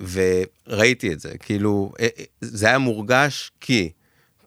[0.00, 1.92] וראיתי את זה, כאילו,
[2.40, 3.90] זה היה מורגש כי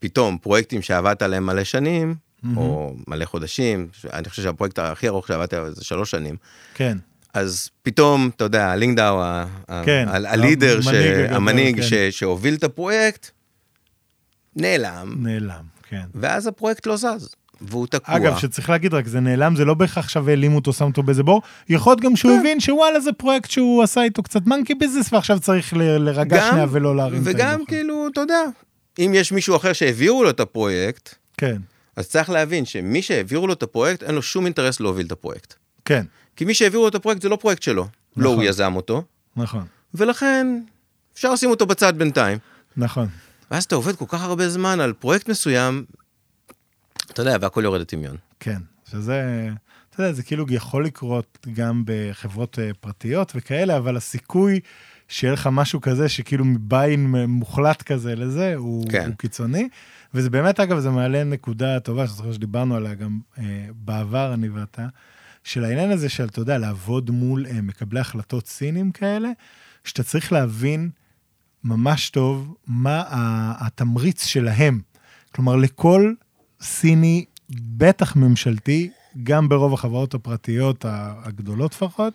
[0.01, 2.15] פתאום פרויקטים שעבדת עליהם מלא שנים,
[2.55, 6.35] או מלא חודשים, אני חושב שהפרויקט הכי ארוך שעבדתי עליו זה שלוש שנים,
[6.73, 6.97] כן,
[7.33, 10.87] אז פתאום, אתה יודע, לינגדאו, ה- ה- כן, ה- הלידר, ש-
[11.29, 11.81] המנהיג כן.
[11.81, 13.29] ש- שהוביל את הפרויקט,
[14.55, 16.03] נעלם, נעלם, כן.
[16.15, 18.15] ואז הפרויקט לא זז, והוא תקוע.
[18.15, 21.23] אגב, שצריך להגיד רק, זה נעלם, זה לא בהכרח עכשיו העלימו אותו, שם אותו באיזה
[21.23, 21.41] בור.
[21.69, 22.39] יכול להיות גם שהוא כן.
[22.39, 26.47] הבין שוואלה, זה פרויקט שהוא עשה איתו קצת monkey business, ועכשיו צריך ל- להירגע גם-
[26.51, 27.67] שנייה ולא להרים את וגם ההילוך.
[27.67, 28.41] כאילו, אתה יודע,
[29.05, 31.57] אם יש מישהו אחר שהעבירו לו את הפרויקט, כן,
[31.95, 35.53] אז צריך להבין שמי שהעבירו לו את הפרויקט, אין לו שום אינטרס להוביל את הפרויקט.
[35.85, 37.87] כן, כי מי שהעבירו לו את הפרויקט זה לא פרויקט שלו,
[38.17, 38.35] לא נכון.
[38.35, 39.03] הוא יזם אותו,
[39.35, 40.47] נכון, ולכן
[41.13, 42.37] אפשר לשים אותו בצד בינתיים.
[42.77, 43.07] נכון.
[43.51, 45.85] ואז אתה עובד כל כך הרבה זמן על פרויקט מסוים,
[47.11, 48.17] אתה יודע, והכל יורד לטמיון.
[48.39, 48.57] כן,
[48.91, 49.49] שזה,
[49.89, 54.59] אתה יודע, זה כאילו יכול לקרות גם בחברות אה, פרטיות וכאלה, אבל הסיכוי
[55.11, 59.05] שיהיה לך משהו כזה שכאילו מביין מוחלט כזה לזה, הוא, כן.
[59.07, 59.69] הוא קיצוני.
[60.13, 63.43] וזה באמת, אגב, זה מעלה נקודה טובה, שאני זוכר שדיברנו עליה גם אה,
[63.75, 64.87] בעבר, אני ואתה,
[65.43, 69.29] של העניין הזה של, אתה יודע, לעבוד מול אה, מקבלי החלטות סינים כאלה,
[69.83, 70.89] שאתה צריך להבין
[71.63, 73.03] ממש טוב מה
[73.59, 74.81] התמריץ שלהם.
[75.35, 76.13] כלומר, לכל
[76.61, 78.89] סיני, בטח ממשלתי,
[79.23, 82.13] גם ברוב החברות הפרטיות הגדולות לפחות,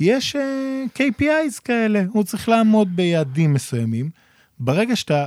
[0.00, 4.10] יש uh, KPIs כאלה, הוא צריך לעמוד ביעדים מסוימים.
[4.58, 5.26] ברגע שאתה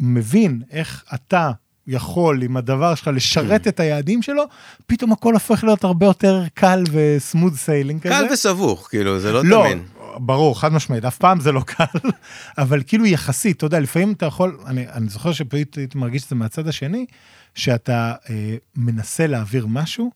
[0.00, 1.50] מבין איך אתה
[1.86, 4.44] יכול עם הדבר שלך לשרת את היעדים שלו,
[4.86, 8.14] פתאום הכל הופך להיות הרבה יותר קל ו smooth sailing כזה.
[8.14, 9.82] קל וסבוך, כאילו, זה לא לא, תמיד.
[10.16, 11.84] ברור, חד משמעית, אף פעם זה לא קל,
[12.58, 16.28] אבל כאילו יחסית, אתה יודע, לפעמים אתה יכול, אני, אני זוכר שפעמים הייתי מרגיש את
[16.28, 17.06] זה מהצד השני,
[17.54, 20.10] שאתה אה, מנסה להעביר משהו,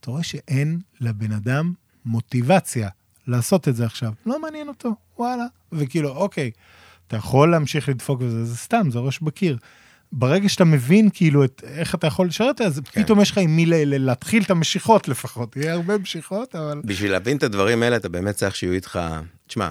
[0.00, 1.72] אתה רואה שאין לבן אדם
[2.04, 2.88] מוטיבציה
[3.26, 6.50] לעשות את זה עכשיו, לא מעניין אותו, וואלה, וכאילו, אוקיי,
[7.06, 9.56] אתה יכול להמשיך לדפוק וזה, זה סתם, זה ראש בקיר.
[10.12, 13.02] ברגע שאתה מבין כאילו את איך אתה יכול לשרת, אז כן.
[13.02, 16.80] פתאום יש לך עם מי ל- ל- להתחיל את המשיכות לפחות, יהיה הרבה משיכות, אבל...
[16.84, 19.00] בשביל להבין את הדברים האלה, אתה באמת צריך שיהיו איתך...
[19.46, 19.70] תשמע,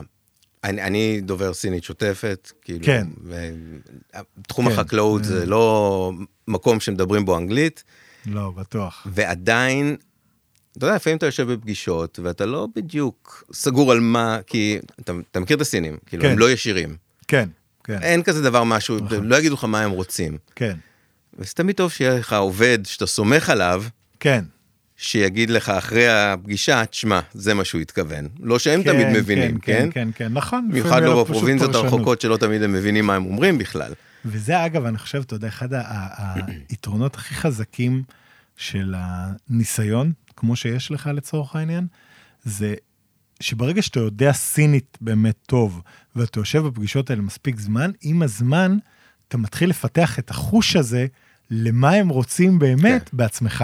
[0.63, 3.07] אני, אני דובר סינית שוטפת, כאילו, כן.
[4.47, 4.71] תחום כן.
[4.71, 6.11] החקלאות זה לא
[6.47, 7.83] מקום שמדברים בו אנגלית,
[8.25, 9.07] לא, בטוח.
[9.09, 9.95] ועדיין,
[10.77, 15.39] אתה יודע, לפעמים אתה יושב בפגישות, ואתה לא בדיוק סגור על מה, כי אתה, אתה
[15.39, 16.29] מכיר את הסינים, כאילו, כן.
[16.29, 16.95] הם לא ישירים.
[17.27, 17.49] כן,
[17.83, 19.27] כן, אין כזה דבר משהו, נכון.
[19.27, 20.37] לא יגידו לך מה הם רוצים.
[20.55, 20.75] כן,
[21.39, 23.83] וזה תמיד טוב שיהיה לך עובד שאתה סומך עליו,
[24.19, 24.43] כן.
[24.97, 28.27] שיגיד לך אחרי הפגישה, תשמע, זה מה שהוא התכוון.
[28.39, 29.79] לא שהם כן, תמיד מבינים, כן?
[29.79, 30.67] כן, כן, כן, נכון.
[30.69, 31.75] במיוחד לא בפרובינציות.
[31.75, 33.93] הרחוקות שלא תמיד הם מבינים מה הם אומרים בכלל.
[34.25, 35.69] וזה אגב, אני חושב, אתה יודע, אחד
[36.69, 38.03] היתרונות הכי חזקים
[38.57, 41.87] של הניסיון, כמו שיש לך לצורך העניין,
[42.43, 42.75] זה
[43.39, 45.81] שברגע שאתה יודע סינית באמת טוב,
[46.15, 48.77] ואתה יושב בפגישות האלה מספיק זמן, עם הזמן
[49.27, 51.05] אתה מתחיל לפתח את החוש הזה
[51.51, 53.17] למה הם רוצים באמת כן.
[53.17, 53.63] בעצמך.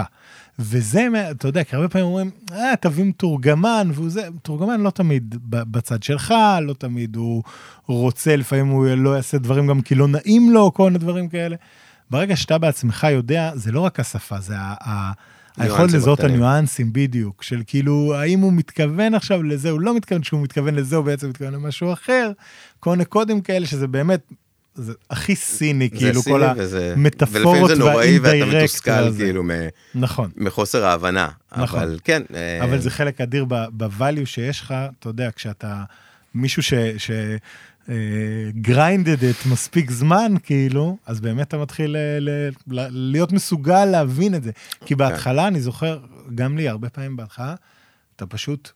[0.58, 5.34] וזה, אתה יודע, כי הרבה פעמים אומרים, אה, תביא מתורגמן, והוא זה, מתורגמן לא תמיד
[5.48, 7.42] בצד שלך, לא תמיד הוא
[7.86, 11.56] רוצה, לפעמים הוא לא יעשה דברים גם כי לא נעים לו, כל מיני דברים כאלה.
[12.10, 15.12] ברגע שאתה בעצמך יודע, זה לא רק השפה, זה ה-
[15.56, 16.24] היכולת לזהות את.
[16.24, 20.96] הניואנסים בדיוק, של כאילו, האם הוא מתכוון עכשיו לזה, הוא לא מתכוון שהוא מתכוון לזה,
[20.96, 22.30] הוא בעצם מתכוון למשהו אחר.
[22.80, 24.20] כל מיני קודים כאלה, שזה באמת,
[24.74, 29.12] זה הכי סיני, זה כאילו, סיני כל המטאפורות ולפעמים זה נוראי ואתה והאינדיירקט מתוסכל.
[29.16, 29.50] כאילו מ-
[29.94, 30.30] נכון.
[30.36, 31.28] מחוסר ההבנה.
[31.56, 31.80] נכון.
[31.80, 32.22] אבל כן.
[32.34, 35.84] אה, אבל זה חלק אדיר ב-value שיש לך, אתה יודע, כשאתה
[36.34, 36.74] מישהו ש...
[36.98, 37.10] ש
[38.50, 42.50] גריינדד את מספיק זמן, כאילו, אז באמת אתה מתחיל ל-
[42.90, 44.50] להיות מסוגל להבין את זה.
[44.86, 46.00] כי בהתחלה, אני זוכר,
[46.34, 47.54] גם לי, הרבה פעמים בהתחלה,
[48.16, 48.70] אתה פשוט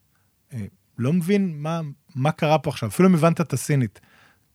[0.53, 0.65] אה,
[0.99, 1.81] לא מבין מה,
[2.15, 4.01] מה קרה פה עכשיו, אפילו אם הבנת את הסינית.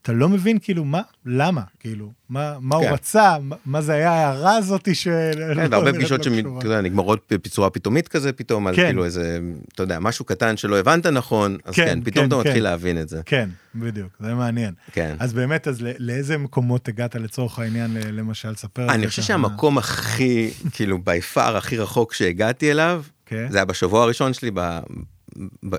[0.02, 2.84] אתה לא מבין כאילו מה, למה, כאילו, מה, מה כן.
[2.84, 5.08] הוא רצה, מה, מה זה היה ההערה הזאתי ש...
[5.56, 8.86] כן, והרבה פגישות שנגמרות בצורה פתאומית כזה פתאום, על כן.
[8.86, 9.40] כאילו איזה,
[9.74, 12.48] אתה יודע, משהו קטן שלא הבנת נכון, אז כן, כן, פתאום כן, אתה כן.
[12.50, 13.22] מתחיל להבין את זה.
[13.26, 14.74] כן, בדיוק, זה מעניין.
[14.92, 15.16] כן.
[15.20, 18.90] אז באמת, אז לא- לאיזה מקומות הגעת לצורך העניין, למשל, ספר.
[18.90, 19.22] אני חושב.
[19.22, 23.48] שהמקום הכי, כאילו, בי פאר הכי רחוק שהגעתי אליו, כן.
[23.50, 24.52] זה היה בשבוע הראשון שלי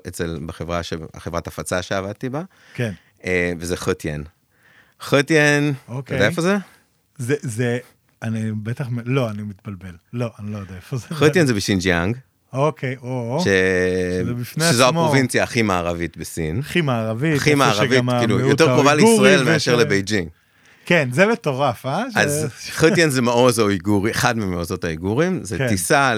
[0.08, 0.80] אצל, בחברה,
[1.14, 2.42] החברת הפצה שעבדתי בה,
[2.74, 2.92] כן.
[3.24, 4.24] אה, וזה חוטיין.
[5.00, 6.16] חוטיין, אתה אוקיי.
[6.16, 6.56] יודע איפה זה?
[7.18, 7.78] זה, זה,
[8.22, 9.94] אני בטח, לא, אני מתבלבל.
[10.12, 11.06] לא, אני לא יודע איפה זה.
[11.10, 12.16] חוטיין זה בשינג'יאנג,
[12.52, 13.44] אוקיי, או, ש...
[13.44, 15.00] שזה בפני שזו עצמו.
[15.00, 16.58] הפרובינציה הכי מערבית בסין.
[16.58, 17.36] הכי מערבית.
[17.36, 20.28] הכי מערבית, כאילו, יותר קרובה לישראל מאשר לבייג'ינג.
[20.86, 22.04] כן, זה מטורף, אה?
[22.14, 22.46] אז
[22.76, 25.68] חוטיין זה מעוז האויגורי, אחד ממעוזות האיגורים, זה כן.
[25.68, 26.14] טיסה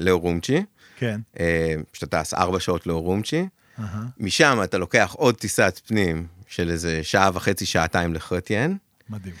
[0.00, 0.62] לאורומצ'י,
[0.98, 1.20] כן.
[1.40, 3.46] אה, שאתה טס ארבע שעות לאורומצ'י,
[3.82, 8.76] אהה, משם אתה לוקח עוד טיסת פנים של איזה שעה וחצי, שעתיים לחוטיין,
[9.10, 9.34] מדהים.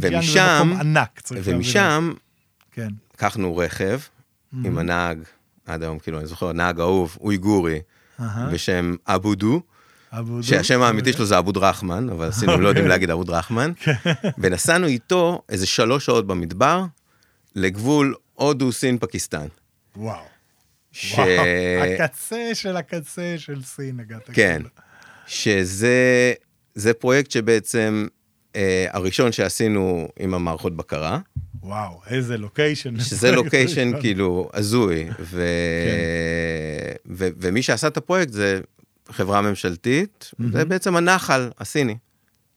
[0.00, 1.20] ומשם- ענק.
[1.30, 2.12] ומשם
[2.72, 2.88] כן.
[3.14, 4.00] לקחנו רכב
[4.64, 5.18] עם הנהג,
[5.66, 7.80] עד היום, כאילו, אני זוכר, נהג אהוב, אויגורי,
[8.20, 8.46] אהה.
[8.50, 9.60] בשם אבודו,
[10.12, 10.42] אבו דו.
[10.42, 13.92] שהשם האמיתי שלו זה אבוד רחמן, אבל הסינים לא יודעים להגיד אבוד רחמן, כן.
[14.38, 16.84] ונסענו איתו איזה שלוש שעות במדבר,
[17.54, 19.46] לגבול הודו, סין, פקיסטן.
[19.96, 20.31] וואו.
[20.92, 21.14] ש...
[21.14, 21.28] וואו.
[21.82, 24.30] הקצה של הקצה של סין הגעת.
[24.32, 24.62] כן.
[25.26, 26.32] שזה
[26.74, 28.06] זה פרויקט שבעצם
[28.56, 31.18] אה, הראשון שעשינו עם המערכות בקרה,
[31.62, 33.00] וואו, איזה לוקיישן.
[33.00, 35.46] שזה לוקיישן כאילו הזוי, ו...
[35.86, 35.98] כן.
[37.14, 37.28] ו...
[37.40, 38.60] ומי שעשה את הפרויקט זה
[39.08, 41.96] חברה ממשלתית, זה בעצם הנחל הסיני,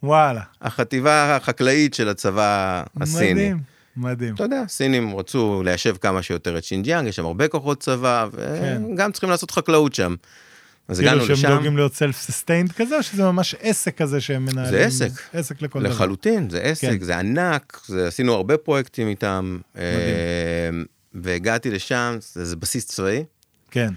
[0.03, 0.41] וואלה.
[0.61, 3.33] החטיבה החקלאית של הצבא הסיני.
[3.33, 4.35] מדהים, מדהים.
[4.35, 9.11] אתה יודע, סינים רצו ליישב כמה שיותר את שינג'יאנג, יש שם הרבה כוחות צבא, וגם
[9.11, 10.15] צריכים לעשות חקלאות שם.
[10.87, 11.25] אז הגענו כן.
[11.25, 14.71] כאילו שהם לשם, דואגים להיות self sustained כזה, או שזה ממש עסק כזה שהם מנהלים?
[14.71, 15.11] זה עסק.
[15.33, 15.89] עסק לכל דבר.
[15.89, 17.03] לחלוטין, זה עסק, כן.
[17.03, 19.81] זה ענק, זה, עשינו הרבה פרויקטים איתם, אה,
[21.13, 23.23] והגעתי לשם, זה, זה בסיס צבאי,
[23.71, 23.93] כן.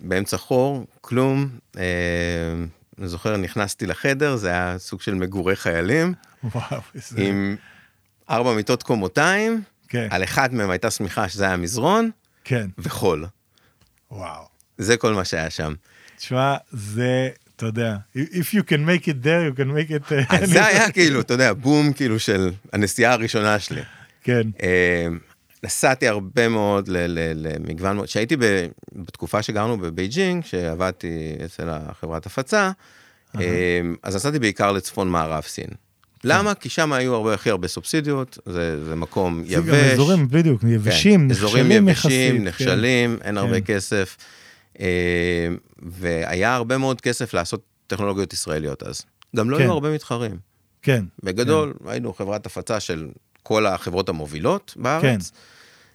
[0.00, 1.48] באמצע חור, כלום.
[1.78, 1.82] אה,
[2.98, 6.14] אני זוכר, נכנסתי לחדר, זה היה סוג של מגורי חיילים,
[6.44, 7.16] וואו, איזה...
[7.18, 7.56] עם
[8.30, 12.10] ארבע מיטות קומותיים, כן, על אחד מהם הייתה שמיכה שזה היה מזרון,
[12.44, 12.66] כן.
[12.78, 13.26] וחול.
[14.10, 14.42] וואו.
[14.78, 15.74] זה כל מה שהיה שם.
[16.16, 20.12] תשמע, זה, אתה יודע, if you can make it there, you can make it...
[20.12, 23.82] uh, אז זה היה כאילו, אתה יודע, בום כאילו של הנסיעה הראשונה שלי.
[24.22, 25.06] כן, אה,
[25.64, 26.88] נסעתי הרבה מאוד
[27.34, 28.36] למגוון, כשהייתי
[28.92, 32.70] בתקופה שגרנו בבייג'ינג, שעבדתי אצל החברת הפצה,
[33.40, 35.68] אה, אז נסעתי בעיקר לצפון מערב סין.
[36.28, 36.54] למה?
[36.54, 39.92] כי שם היו הרבה, הכי הרבה סובסידיות, זה, זה מקום זה גם יבש.
[39.92, 42.68] אזורים, בדיוק, כן, יבשים, אזורים נחשלים יבשים, יחסית.
[42.68, 43.16] כן.
[43.22, 43.74] אין הרבה כן.
[43.74, 44.16] כסף.
[44.80, 45.48] אה,
[45.82, 49.02] והיה הרבה מאוד כסף לעשות טכנולוגיות ישראליות אז.
[49.36, 49.62] גם לא כן.
[49.62, 50.36] היו הרבה מתחרים.
[50.82, 53.08] כן, בגדול, היינו חברת הפצה של
[53.42, 55.30] כל החברות המובילות בארץ.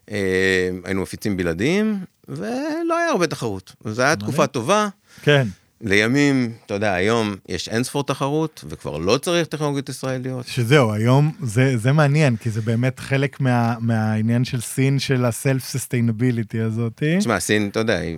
[0.07, 0.13] כן.
[0.13, 3.75] אה, היינו מפיצים בלעדיים, ולא היה הרבה תחרות.
[3.86, 4.47] זו הייתה תקופה.
[4.47, 4.88] טובה.
[5.21, 5.47] כן,
[5.84, 10.47] לימים, אתה יודע, היום יש אין ספור תחרות, וכבר לא צריך טכנולוגיות ישראליות.
[10.47, 15.33] שזהו, היום זה, זה מעניין, כי זה באמת חלק מה, מהעניין של סין, של ה
[15.33, 17.17] self sustainability הזאתי.
[17.17, 18.17] תשמע, סין, אתה יודע, היא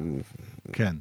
[0.74, 0.96] כן,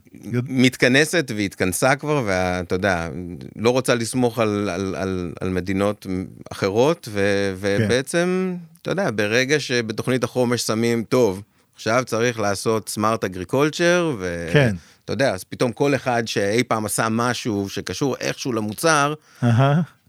[0.49, 3.09] מתכנסת והתכנסה כבר, ואתה יודע,
[3.57, 6.07] לא רוצה לסמוך על, על, על, על מדינות
[6.53, 7.21] אחרות, ו,
[7.61, 11.43] ובעצם, אתה יודע, ברגע שבתוכנית החומש שמים, טוב,
[11.75, 14.77] עכשיו צריך לעשות סמארט אגריקולצ'ר, ואתה כן.
[15.11, 19.15] יודע, אז פתאום כל אחד שאי פעם עשה משהו שקשור איכשהו למוצר.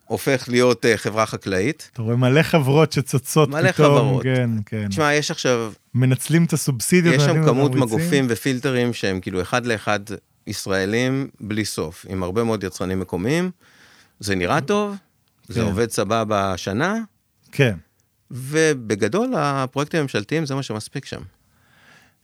[0.06, 1.90] הופך להיות uh, חברה חקלאית.
[1.94, 4.24] אתה רואה מלא חברות שצוצות מלא פתאום, חברות.
[4.24, 4.88] כן, כן.
[4.88, 7.16] תשמע, יש עכשיו מנצלים את הסובסידיות.
[7.16, 7.76] יש שם כמות.
[7.76, 10.00] מגופים ופילטרים שהם כאילו אחד לאחד
[10.48, 13.52] ישראלים בלי סוף, עם הרבה מאוד יצרנים מקומיים.
[14.20, 14.96] זה נראה טוב,
[15.48, 15.66] זה כן.
[15.66, 17.00] עובד סבבה שנה,
[17.52, 17.76] כן.
[18.32, 21.22] ובגדול הפרויקטים הממשלתיים זה מה שמספיק שם.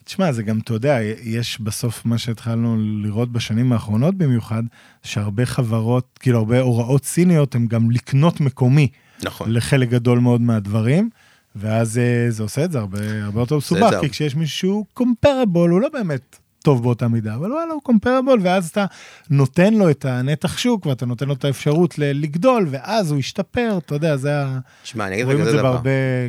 [0.09, 4.63] תשמע, זה גם, אתה יודע, יש בסוף מה שהתחלנו לראות בשנים האחרונות במיוחד,
[5.03, 8.87] שהרבה חברות, כאילו הרבה הוראות סיניות, הן גם לקנות מקומי
[9.23, 9.51] נכון.
[9.51, 11.09] לחלק גדול מאוד מהדברים,
[11.55, 13.91] ואז אה, זה עושה את זה הרבה, הרבה יותר מסובך.
[14.01, 18.69] כי כשיש מישהו קומפרבול, הוא לא באמת טוב באותה מידה, אבל וואלה, הוא קומפרבול, ואז
[18.69, 18.85] אתה
[19.29, 23.77] נותן לו את הנתח שוק, ואתה נותן לו את האפשרות ל- לגדול, ואז הוא ישתפר,
[23.77, 24.59] אתה יודע, זה ה...
[24.83, 25.79] שמע, אני אגיד לך כזה זה דבר.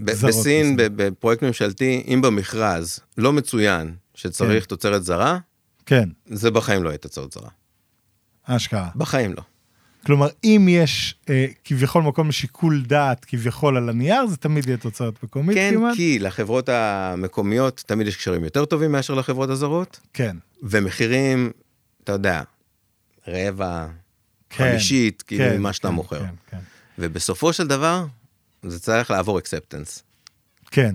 [0.05, 0.35] גזרות.
[0.35, 5.39] בסין, בפרויקט ממשלתי, אם במכרז לא מצוין שצריך תוצרת זרה,
[5.87, 7.49] כן, זה בחיים לא יהיה תוצרת זרה.
[8.45, 8.89] אשכרה.
[8.97, 9.43] בחיים לא.
[10.07, 15.22] כלומר, אם יש אה, כביכול מקום לשיקול דעת, כביכול על הנייר, זה תמיד יהיה תוצרת
[15.22, 15.96] מקומית כן, כמעט.
[15.96, 20.01] כי לחברות המקומיות תמיד יש קשרים יותר טובים מאשר לחברות הזרות.
[20.12, 21.51] כן, ומחירים,
[22.05, 22.42] אתה יודע,
[23.28, 23.86] רבע,
[24.51, 26.20] כן, חמישית, כאילו, כן, ממה שאתה כן, מוכר.
[26.20, 26.59] כן, כן.
[26.98, 28.05] ובסופו של דבר,
[28.62, 30.03] זה צריך לעבור אקספטנס.
[30.70, 30.94] כן,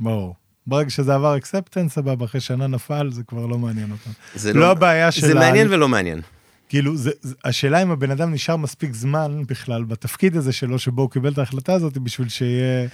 [0.00, 0.34] ברור.
[0.66, 4.10] ברגע שזה עבר אקספטנס, סבבה, אחרי שנה נפל, זה כבר לא מעניין אותם.
[4.34, 6.20] זה לא הבעיה של זה מעניין ולא מעניין.
[6.68, 11.02] כאילו, זה, זה, השאלה אם הבן אדם נשאר מספיק זמן בכלל בתפקיד הזה שלו, שבו
[11.02, 12.88] הוא קיבל את ההחלטה הזאת, בשביל שיהיה,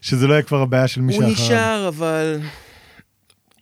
[0.00, 1.46] שזה לא יהיה כבר הבעיה של מי הוא שאחריו.
[1.46, 2.40] נשאר, אבל...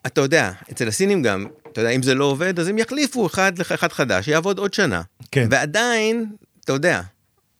[0.06, 3.60] אתה יודע, אצל הסינים גם, אתה יודע, אם זה לא עובד, אז הם יחליפו אחד
[3.60, 5.02] אחד חדש, יעבוד עוד שנה.
[5.30, 5.48] כן.
[5.50, 6.26] ועדיין,
[6.64, 7.00] אתה יודע,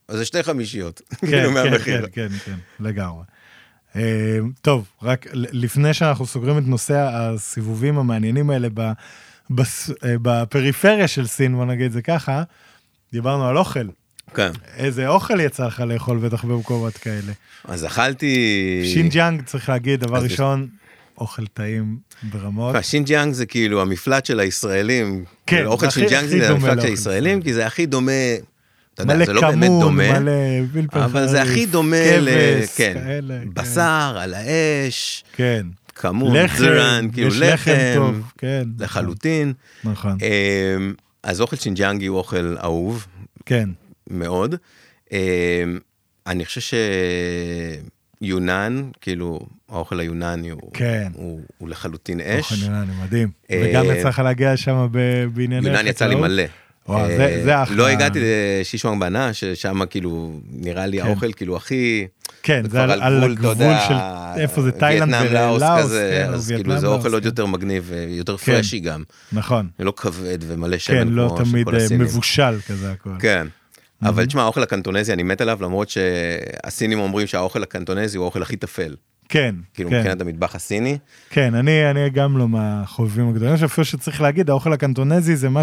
[0.08, 2.06] אז זה שתי חמישיות, כן, כאילו כן, מהמחיר.
[2.12, 3.24] כן, כן, כן, לגמרי.
[3.96, 8.92] אה, טוב, רק לפני שאנחנו סוגרים את נושא הסיבובים המעניינים האלה ב,
[9.50, 12.42] בס, אה, בפריפריה של סין, בוא נגיד זה ככה,
[13.12, 13.86] דיברנו על אוכל.
[14.34, 14.50] כן.
[14.76, 17.32] איזה אוכל יצא לך לאכול בטח במקומות כאלה?
[17.64, 18.82] אז אכלתי...
[18.94, 20.68] שינג'אנג, צריך להגיד, דבר ראשון,
[21.18, 22.76] אוכל טעים ברמות.
[22.82, 25.24] שינג'יאנג זה כאילו המפלט של הישראלים.
[25.46, 28.12] כן, אוכל זה שינג'יאנג זה המפלט של הישראלים, כי זה הכי דומה,
[28.94, 30.32] אתה יודע, זה לא באמת דומה, מלא
[30.72, 32.28] פלפל אבל זה הכי דומה ל...
[32.28, 33.48] כבש, כן, כאלה, כן.
[33.54, 35.66] בשר על האש, כן.
[35.98, 38.62] כמון, לחם, 孜然, כאילו יש לחם לחם, טוב, כן.
[38.78, 39.52] לחלוטין.
[39.84, 43.06] נכון, אמ, אז אוכל שינג'יאנגי הוא אוכל אהוב
[43.46, 43.68] כן.
[44.10, 44.54] מאוד.
[45.12, 45.18] אמ,
[46.26, 46.76] אני חושב
[48.20, 51.12] שיונן, כאילו, האוכל היונני הוא, כן.
[51.14, 52.62] הוא, הוא לחלוטין אוכל אש.
[52.62, 53.30] יונני מדהים.
[53.50, 54.88] אה, וגם יצא לך להגיע שם
[55.34, 56.30] בענייני יונן יצא לי חקלאות.
[56.30, 56.44] מלא.
[56.88, 57.76] וואו, אה, זה- זה אחלה.
[57.76, 58.18] לא הגעתי
[58.60, 61.06] לשישואנג בנה, ששם כאילו נראה לי כן.
[61.06, 62.06] האוכל כאילו הכי...
[62.42, 62.92] כן, זה על
[63.24, 63.94] הגבול יודע, של
[64.40, 67.28] איפה זה תאילנד ולאוס, כזה, כן, אז וייטנאם, כאילו זה אוכל עוד כן.
[67.28, 68.52] יותר מגניב ויותר כן.
[68.52, 69.02] פרשי גם.
[69.32, 71.98] נכון, לא כבד ומלא שמן כן, לא כמו תמיד אה.
[71.98, 73.10] מבושל כזה הכל.
[73.18, 73.46] כן.
[74.02, 78.56] אבל תשמע, האוכל הקנטונזי אני מת עליו, למרות שהסינים אומרים שהאוכל הקנטונזי הוא האוכל הכי
[78.56, 78.94] טפל.
[79.28, 79.96] כן, כאילו כן.
[79.96, 80.98] מבחינת המטבח הסיני.
[81.30, 85.62] כן, אני, אני גם לא מהחובבים הגדולים, אני חושב שצריך להגיד, האוכל הקנטונזי זה מה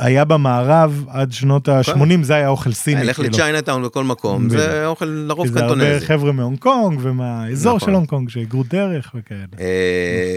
[0.00, 3.04] שהיה במערב עד שנות ה-80, זה היה אוכל סיני.
[3.04, 3.18] לך.
[3.18, 4.50] לצ'יינאטאון בכל מקום.
[4.50, 6.06] זה אוכל לרוב כי זה הרבה קנטונזי.
[6.06, 7.88] חבר'ה מהונג קונג ומהאזור נכון.
[7.88, 9.46] של הונג קונג שהיגרו דרך וכאלה.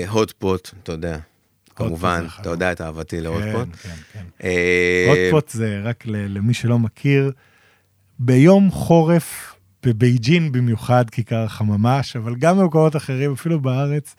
[0.10, 1.18] הוטפוט, אתה יודע.
[1.76, 2.50] כמובן, אתה.
[2.50, 3.68] יודע את אהבתי להוטפוט.
[3.82, 4.24] כן, כן, כן.
[4.44, 7.32] אה, הוטפוט זה רק למי שלא מכיר,
[8.20, 14.16] ביום חורף בבייג'ין במיוחד כיכר החממש, אבל גם במקומות אחרים, אפילו בארץ,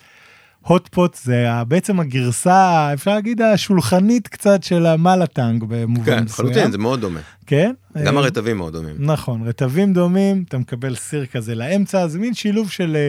[0.62, 6.48] הוטפוט זה בעצם הגרסה, אפשר להגיד השולחנית קצת של המלאטנג במובן כן, מסוים.
[6.48, 7.20] חלוטין, זה מאוד דומה.
[7.46, 7.72] כן?
[8.04, 8.94] גם אה, הרטבים מאוד דומים.
[8.98, 13.08] נכון, רטבים דומים, אתה מקבל סיר כזה לאמצע, זה מין שילוב של אה,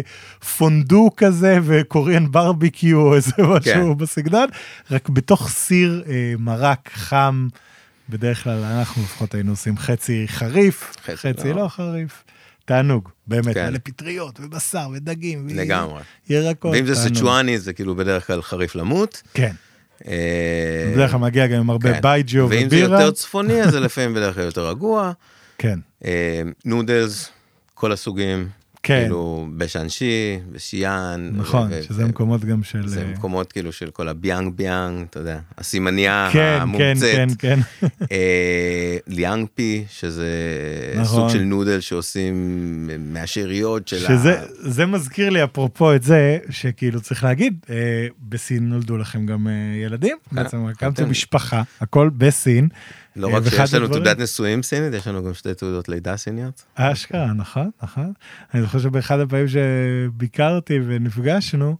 [0.57, 3.97] פונדו כזה וקוריאן ברביקיו או איזה משהו כן.
[3.97, 4.47] בסגנון,
[4.91, 7.47] רק בתוך סיר אה, מרק חם,
[8.09, 11.61] בדרך כלל אנחנו לפחות היינו עושים חצי חריף, חצי חצי לא.
[11.61, 12.23] לא חריף.
[12.65, 13.69] תענוג, באמת, כן.
[13.69, 15.47] מלא פטריות ובשר ודגים.
[15.49, 16.01] לגמרי.
[16.29, 16.71] ירקות.
[16.73, 17.17] ואם זה תענוג.
[17.17, 19.21] סצ'ואני זה כאילו בדרך כלל חריף למות.
[19.33, 19.51] כן,
[20.07, 22.01] אה, בדרך כלל מגיע גם עם הרבה כן.
[22.01, 23.01] בייג'ו ואם זה ובירה.
[23.01, 25.11] יותר צפוני אז זה לפעמים בדרך כלל יותר רגוע.
[25.57, 27.29] כן, אה, נודלס,
[27.73, 28.49] כל הסוגים.
[28.83, 29.01] כן.
[29.01, 31.31] כאילו בשאנשי, בשיאן.
[31.33, 32.87] נכון, ו- שזה ו- מקומות גם של...
[32.87, 37.15] זה אה, מקומות כאילו של כל ה biang biang, אתה יודע, הסימניה כן, כן, המומצאת.
[37.15, 37.59] כן, כן.
[38.11, 40.27] אה, 凉皮, שזה
[40.95, 41.05] נכון.
[41.05, 44.43] סוג של נודל שעושים מהשאריות של שזה ה...
[44.57, 47.75] זה מזכיר לי אפרופו את זה שכאילו צריך להגיד אה,
[48.29, 49.53] בסין נולדו לכם גם אה,
[49.85, 51.09] ילדים בעצם הקמתם כן.
[51.09, 52.67] משפחה הכל בסין.
[53.15, 56.17] לא אה, רק ואחד שיש לנו תעודת נישואים סינית, יש לנו גם שתי תעודות לידה
[56.17, 56.63] סיניות.
[56.75, 58.13] אשכרה נכון נכון
[58.53, 61.77] אני זוכר שבאחד הפעמים שביקרתי ונפגשנו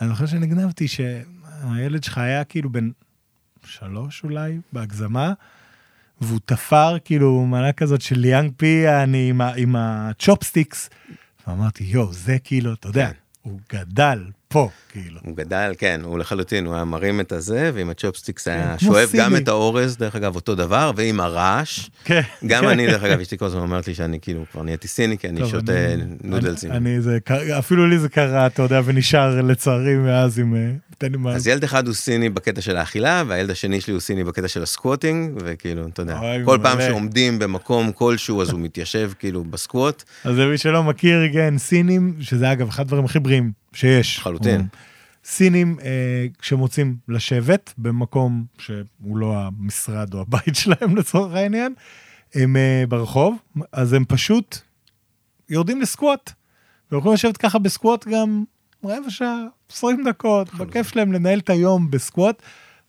[0.00, 2.90] אני זוכר שנגנבתי שהילד שלך היה כאילו בן
[3.64, 5.32] שלוש אולי בהגזמה.
[6.20, 10.90] והוא תפר כאילו מנה כזאת של 凉皮 אני עם הצ'ופסטיקס.
[11.46, 13.12] ואמרתי יואו זה כאילו אתה יודע כן.
[13.42, 15.20] הוא גדל פה כאילו.
[15.24, 19.10] הוא גדל, כן, הוא לחלוטין, הוא היה מרים את הזה, ועם הצ'ופסטיקס היה כמו שואב
[19.14, 19.36] גם.
[19.36, 21.88] את האורז, דרך אגב, אותו דבר, ועם הרעש.
[22.04, 22.20] כן.
[22.46, 22.68] גם כן.
[22.68, 25.48] אני, דרך אגב, אשתי כל הזמן אומרת לי שאני כאילו כבר נהייתי סיני, כי אני
[25.50, 25.72] שותה
[26.24, 26.72] נודלסים.
[26.72, 27.18] אני, זה,
[27.58, 30.54] אפילו לי זה קרה, אתה יודע, ונשאר לצערי מאז עם...
[30.54, 30.70] אה.
[31.28, 34.62] אז ילד אחד הוא סיני בקטע של האכילה, והילד השני שלי הוא סיני בקטע של
[34.62, 36.78] ה squatting, וכאילו, אתה יודע, כל פעם.
[36.80, 40.04] שעומדים במקום כלשהו, אז הוא מתיישב כאילו ב squat.
[40.24, 44.18] אז למי שלא מכיר, כן, סינים, שזה אגב אחד הדברים הכי בריאים שיש.
[44.18, 44.60] לחלוטין.
[44.60, 44.66] הוא-
[45.24, 51.74] סינים, אה, כשמוצאים לשבת במקום שהוא לא המשרד או הבית שלהם לצורך העניין,
[52.34, 53.36] הם אה, ברחוב,
[53.72, 54.58] אז הם פשוט
[55.48, 56.32] יורדים לסקווט.
[56.90, 58.44] והם יכולים לשבת ככה בסקווט גם
[58.84, 62.42] רבע שעה, 20 דקות, בכיף שלהם לנהל את היום בסקווט.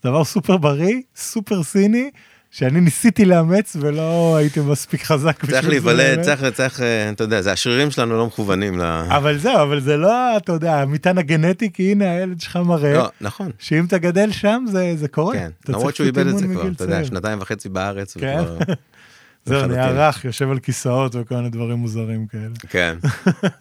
[0.06, 2.10] דבר סופר בריא, סופר סיני,
[2.52, 5.44] שאני ניסיתי לאמץ ולא הייתי מספיק חזק.
[5.44, 6.22] בשביל צריך להיוולד.
[6.22, 8.82] צריך, צריך, אה, אתה יודע, זה השרירים שלנו לא מכוונים ל...
[9.08, 13.10] אבל זהו, אבל זה לא, אתה יודע, המטען הגנטי, כי הנה הילד שלך מראה, לא,
[13.22, 15.34] נכון, שאם אתה גדל שם זה, זה קורה.
[15.34, 17.06] כן, למרות שהוא איבד את זה כבר, אתה יודע.
[17.06, 18.44] שנתיים וחצי בארץ, כן.
[19.46, 19.68] זהו.
[19.68, 22.54] נהיה רך, יושב על כיסאות וכל מיני דברים מוזרים כאלה.
[22.70, 22.98] כן.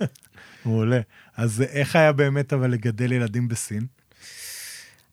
[0.64, 1.01] מעולה.
[1.37, 3.87] אז איך היה באמת אבל לגדל ילדים בסין?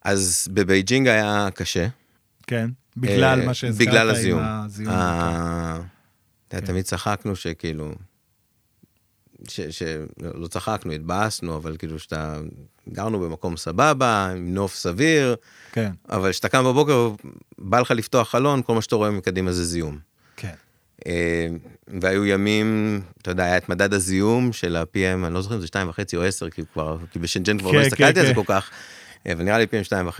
[0.03, 1.87] אז בבייג'ינג היה קשה.
[2.47, 4.41] כן, בגלל אה, מה שהזכרת בגלל עם הזיהום.
[4.43, 4.93] הזיהום.
[4.93, 5.79] אה,
[6.49, 6.59] כן.
[6.59, 7.91] תמיד צחקנו שכאילו,
[9.47, 12.39] ש- שלא צחקנו, התבאסנו, אבל כאילו שאתה,
[12.89, 15.35] גרנו במקום סבבה, עם נוף סביר,
[15.71, 17.11] כן, אבל כשאתה קם בבוקר,
[17.57, 19.97] בא לך לפתוח חלון, כל מה שאתה רואה מקדימה זה זיהום.
[20.37, 20.53] כן.
[21.07, 21.47] אה,
[22.01, 25.67] והיו ימים, אתה יודע, היה את מדד הזיהום של ה-PM, אני לא זוכר אם זה
[25.67, 25.77] 2.5
[26.17, 28.43] או 10, כי כבר, כי בשנג'ן כבר כן, לא כן, הסתכלתי על זה כן.
[28.43, 28.69] כל כך,
[29.31, 30.19] אבל נראה לי PM 2.5,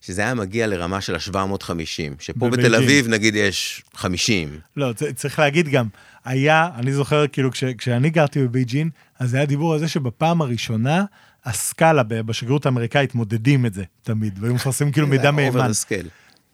[0.00, 1.70] שזה היה מגיע לרמה של ה-750,
[2.18, 2.74] שפה בתל בבייג'ינג.
[2.74, 4.58] אביב נגיד יש 50.
[4.76, 5.86] לא, צריך להגיד גם,
[6.24, 11.04] היה, אני זוכר כאילו כש, כשאני גרתי בבייג'ין, אז היה דיבור על זה שבפעם הראשונה,
[11.44, 15.70] הסקאלה בשגרירות האמריקאית מודדים את זה תמיד, והיו מפרסמים כאילו מידע מהימן.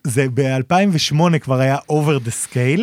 [0.07, 2.83] זה ב-2008 כבר היה over the scale,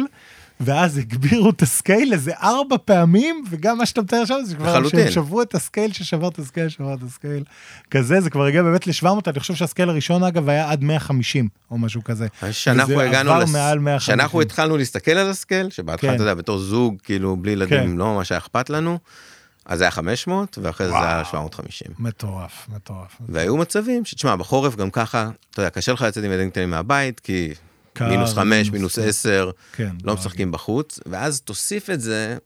[0.62, 4.88] ואז הגבירו את ה scale איזה ארבע פעמים, וגם מה שאתה מתאר עכשיו זה כבר.
[4.88, 7.44] שהם שברו את ה scale ששבר את ה scale, שבר את ה scale.
[7.92, 11.48] כזה, זה כבר הגיע באמת ל-700, אני חושב שה scale הראשון אגב היה עד 150
[11.72, 12.28] או משהו כזה.
[12.52, 14.16] שאנחנו הגענו, לס- מעל 150.
[14.16, 16.16] שאנחנו התחלנו להסתכל על ה scale, שבהתחלה, כן.
[16.16, 17.76] אתה יודע, בתור זוג, כאילו, בלי כן.
[17.76, 19.00] ילדים, לא ממש היה אכפת לנו,
[19.66, 21.88] אז זה היה 500, ואחרי זה זה היה 750.
[22.00, 23.18] מטורף, מטורף.
[23.30, 27.20] והיו מצבים שתשמע, בחורף גם ככה, אתה יודע, קשה לך לצאת עם ילדים קטנים מהבית,
[27.20, 27.54] כי
[27.94, 29.08] קר, מינוס חמש, מינוס, כן.
[29.08, 29.90] עשר, כן.
[30.04, 32.38] לא משחקים בחוץ, ואז תוסיף את זה,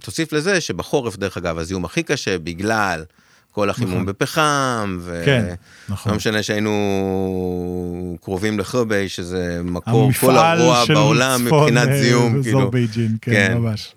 [0.00, 3.04] תוסיף לזה שבחורף, דרך אגב, הזיהום הכי קשה, בגלל
[3.50, 4.06] כל החימום נכון.
[4.06, 5.22] בפחם, ו...
[5.24, 5.54] כן,
[5.88, 6.12] נכון.
[6.12, 12.02] לא משנה שהיינו קרובים לחביי, שזה מקור כל המפעל הרוע של בעולם צפון, מבחינת אה,
[12.02, 12.70] זיהום, אזור כאילו.
[12.70, 13.54] בייג'ין, כן, כן.
[13.58, 13.94] ממש.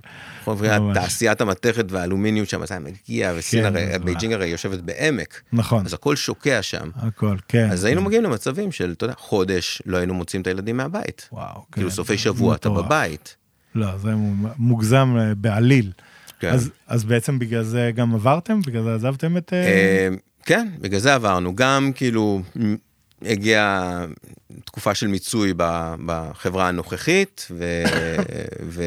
[0.55, 0.97] ממש.
[0.97, 5.41] תעשיית המתכת והאלומיניום שם, זה היה מגיע, וסין כן, הרי, זה בייג'ינג הרי יושבת בעמק,
[5.53, 6.89] נכון, אז הכל שוקע שם.
[6.95, 7.69] הכל, כן.
[7.71, 8.07] אז היינו כן.
[8.07, 11.29] מגיעים למצבים של, אתה יודע, חודש לא היינו מוצאים את הילדים מהבית.
[11.31, 12.69] וואו, כאילו כן, סופי שבוע אתה.
[12.69, 13.35] בבית.
[13.75, 14.11] לא, זה
[14.57, 15.91] מוגזם אה, בעליל.
[16.39, 16.49] כן.
[16.49, 18.61] אז, אז בעצם בגלל זה גם עברתם?
[18.61, 19.53] בגלל זה עזבתם את...
[19.53, 20.09] אה, אה,
[20.43, 21.55] כן, בגלל זה עברנו.
[21.55, 22.41] גם כאילו
[23.21, 24.05] הגיעה
[24.65, 25.53] תקופה של מיצוי
[26.05, 27.83] בחברה הנוכחית, ו...
[28.73, 28.83] ו...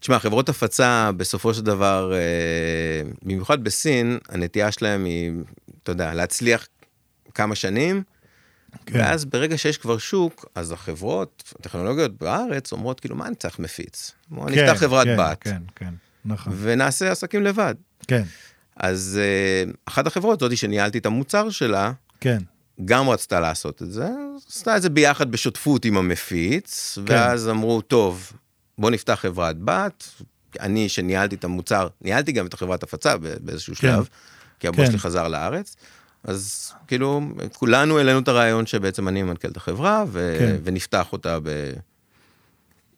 [0.00, 5.32] תשמע, חברות הפצה בסופו של דבר, אה, במיוחד בסין, הנטייה שלהם היא,
[5.82, 6.66] אתה יודע, להצליח
[7.34, 8.02] כמה שנים,
[8.86, 8.98] כן.
[8.98, 14.12] ואז ברגע שיש כבר שוק, אז החברות הטכנולוגיות בארץ אומרות, כאילו, מה אני צריך מפיץ?
[14.28, 15.94] בוא כן, נפתח חברת כן, בת, כן, כן,
[16.24, 16.52] נכון.
[16.56, 17.74] ונעשה עסקים לבד.
[18.08, 18.22] כן,
[18.76, 19.20] אז
[19.68, 22.38] uh, אחת החברות, זאתי שניהלתי את המוצר שלה, כן,
[22.84, 24.08] גם רצתה לעשות את זה,
[24.48, 27.14] עשתה את זה ביחד בשותפות עם המפיץ, כן.
[27.14, 28.32] ואז אמרו, טוב,
[28.80, 30.04] בוא נפתח חברת בת.
[30.60, 33.80] אני שניהלתי את המוצר, ניהלתי גם את החברת הפצה באיזשהו כן.
[33.80, 34.08] שלב,
[34.60, 34.90] כי הבוס כן.
[34.90, 35.76] שלי חזר לארץ.
[36.24, 37.20] אז כאילו,
[37.52, 40.56] כולנו העלינו את הרעיון שבעצם אני מנכ"ל את החברה, ו- כן.
[40.64, 41.72] ונפתח אותה ב-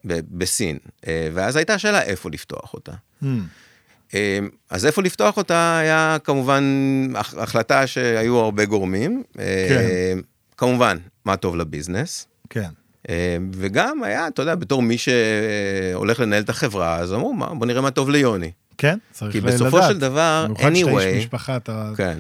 [0.07, 0.79] ב- בסין.
[1.07, 2.93] אה, ואז הייתה שאלה איפה לפתוח אותה.
[3.23, 4.17] Mm,
[4.71, 6.65] אז איפה לפתוח אותה היה כמובן
[7.15, 9.23] הח- החלטה שהיו הרבה גורמים.
[9.35, 9.41] כן.
[10.13, 10.21] אמ,
[10.57, 12.27] כמובן, מה טוב לביזנס.
[12.51, 12.71] כן,
[13.53, 17.81] וגם היה, אתה יודע, בתור מי שהולך לנהל את החברה, אז אמרו, "מה, בוא נראה
[17.81, 18.51] מה טוב ליוני.
[18.79, 19.55] כן, צריך כי לדעת.
[19.55, 21.93] בסופו של דבר, במיוחד שאתה איש anyway, משפחה, אתה...
[21.97, 22.19] כן.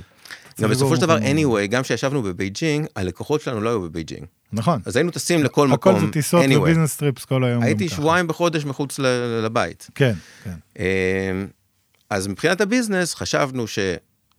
[0.61, 4.26] גם בסופו של דבר, anyway, גם כשישבנו בבייג'ינג, הלקוחות שלנו לא היו בבייג'ינג.
[4.53, 4.80] נכון.
[4.87, 6.59] אז היינו טסים לכל הכל מקום, זה טיסות anyway.
[6.59, 7.62] וביזנס טריפס כל היום.
[7.62, 7.89] הייתי.
[7.89, 8.99] שבועיים בחודש מחוץ
[9.43, 9.91] לבית.
[9.95, 10.12] כן,
[10.45, 10.55] כן.
[10.78, 10.85] אמ,
[12.11, 13.64] אז מבחינת ה business חשבנו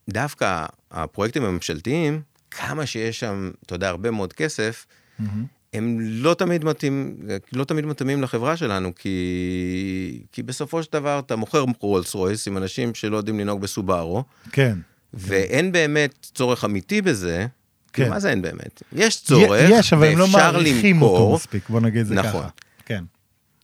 [0.10, 2.22] שדווקא הפרויקטים הממשלתיים,
[2.52, 4.86] כמה שיש שם, אתה יודע, הרבה מאוד כסף,
[5.20, 5.46] מהמם.
[5.74, 7.16] הם לא תמיד מתאים,
[7.54, 12.58] לא תמיד מתאימים לחברה שלנו, כי, כי בסופו של דבר אתה מוכר רולס רויס עם
[12.58, 14.78] אנשים שלא יודעים לנהוג בסובארו, כן.
[15.14, 17.48] ואין באמת צורך אמיתי בזה.
[17.94, 18.04] כן.
[18.04, 18.10] כן.
[18.10, 18.84] מה זה אין באמת?
[18.94, 22.28] יש צורך, יש, אבל הם לא מעריכים למכור, אותו מספיק, בוא נגיד את זה ככה.
[22.28, 22.46] נכון.
[22.86, 23.04] כן,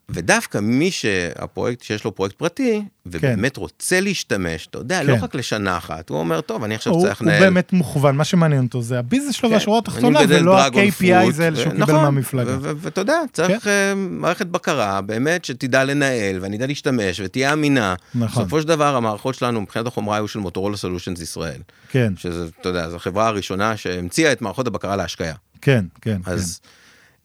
[0.10, 5.24] ודווקא מי שהפרויקט, שיש לו פרויקט פרטי, ובאמת רוצה להשתמש, אתה יודע, לא כן.
[5.24, 7.40] רק לשנה אחת, הוא אומר, טוב, אני עכשיו הוא צריך הוא לנהל...
[7.40, 11.68] באמת מוכוון, מה שמעניין אותו זה הביזנס שלו כן, והשורה התחתונה, ולא ה-KPI זה שהוא
[11.68, 12.58] ו- קיבל נכון, מהמפלגה.
[12.62, 17.96] ואתה יודע, צריך אה, מערכת בקרה, באמת, שתדע לנהל, ואני אדע להשתמש, ותהיה אמינה.
[18.16, 18.44] נכון.
[18.44, 21.62] בסופו של דבר, המערכות שלנו, מבחינת החומרה, היו של מוטורולה סולושנס ישראל.
[21.90, 25.34] כן, שזה, אתה יודע, זו החברה הראשונה שהמציאה את מערכות הבקרה להשקיה.
[25.62, 26.60] כן, כן, אז,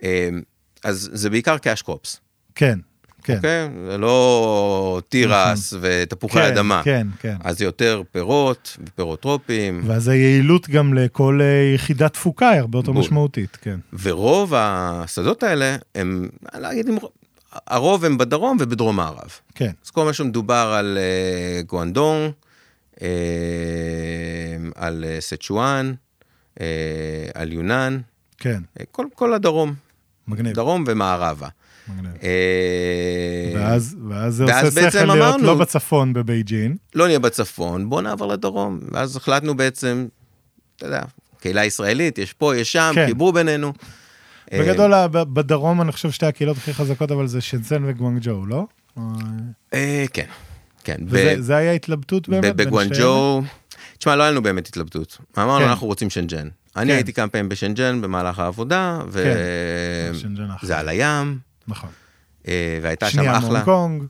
[0.02, 0.28] אה,
[0.84, 2.23] אז זה בעיקר cash crops.
[2.54, 2.78] כן.
[3.24, 3.36] כן.
[3.36, 3.68] אוקיי?
[3.90, 6.80] זה לא תירס ותפוחי כן, אדמה.
[6.84, 7.36] כן, כן.
[7.44, 12.78] אז זה יותר פירות ופירות טרופיים, ואז היעילות גם לכל אה, יחידת תפוקה היא הרבה
[12.78, 13.00] יותר בול.
[13.00, 13.78] משמעותית, כן.
[14.02, 17.10] ורוב השדות האלה הם, אני לא אגיד אם רוב,
[17.66, 19.30] הרוב הם בדרום ובדרום מערב.
[19.54, 22.32] כן, אז כל מה שמדובר על אה, גואנדונג,
[23.02, 23.08] אה,
[24.74, 25.92] על אה, סצ'ואן,
[26.60, 26.66] אה,
[27.34, 27.98] על יונן,
[28.38, 29.74] כן, אה, כל, כל הדרום,
[30.28, 31.48] מגניב, דרום ומערבה.
[31.88, 32.12] מגניב.
[32.22, 36.76] אה, ואז, ואז זה ואז עושה שכל להיות אמרנו- לא בצפון בבייג'ין.
[36.94, 38.80] לא נהיה בצפון, בוא נעבור לדרום.
[38.92, 40.06] ואז החלטנו בעצם,
[40.76, 41.02] אתה יודע,
[41.40, 43.06] קהילה ישראלית, יש פה, יש שם, כן.
[43.06, 43.72] חיברו בינינו.
[44.52, 48.46] אה, בגדול, ה- ב- בדרום אני חושב שתי הקהילות הכי חזקות, אבל זה שנסן וגואנגג'ו,
[48.46, 48.66] לא?
[48.98, 49.02] אה,
[49.74, 50.26] אה, כן,
[50.84, 50.96] כן.
[51.00, 52.44] ב- וזה זה היה התלבטות באמת?
[52.56, 53.42] ב- בגואנג'ו,
[53.98, 55.18] תשמע, לא היה לנו באמת התלבטות.
[55.38, 55.70] אמרנו, כן.
[55.70, 56.48] אנחנו רוצים שנג'ן.
[56.76, 56.94] אני כן.
[56.94, 59.00] הייתי כמה פעמים בשנג'ן במהלך העבודה.
[59.08, 61.90] וזה על הים, נכון.
[62.48, 63.48] אה, והייתה שם שנייה אחלה.
[63.48, 64.04] מהונג קונג,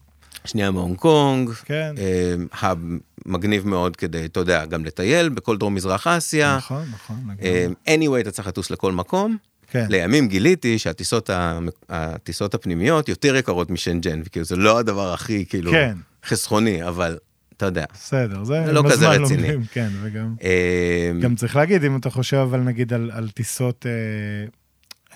[0.45, 1.51] שנייה מהונג קונג.
[1.51, 1.95] כן.
[1.99, 2.79] אה, האב
[3.27, 6.57] מגניב מאוד כדי, אתה יודע, גם לטייל בכל דרום מזרח אסיה.
[6.57, 7.17] נכון, נכון.
[7.43, 9.37] אה, anyway, אתה צריך לטוס לכל מקום.
[9.71, 9.87] כן.
[9.89, 15.97] לימים גיליתי שהטיסות הפנימיות יותר יקרות משנג'ן, וכאילו זה לא הדבר הכי כאילו כן.
[16.25, 17.19] חסכוני, אבל
[17.57, 17.85] אתה יודע.
[17.93, 19.43] בסדר, זה לא כזה רציני.
[19.43, 20.35] לומדים, כן, וגם...
[20.43, 23.93] אה, גם צריך להגיד, אם אתה חושב אבל נגיד על, על טיסות אה,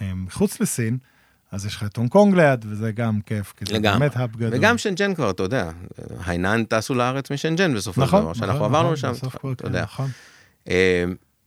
[0.07, 0.99] אה, מחוץ לסין,
[1.53, 3.81] אז יש לך את הונג קונג ליד, וזה גם כיף, כי זה.
[3.81, 4.51] באמת האב גדול.
[4.53, 5.71] וגם שנג'ן כבר, אתה יודע,
[6.27, 9.67] היינן טסו לארץ משנג'ן בסופו של נכון, דבר, שאנחנו נכון, עברנו נכון, לשם, אתה כן,
[9.67, 9.83] יודע.
[9.83, 10.11] נכון,
[10.69, 11.05] אה,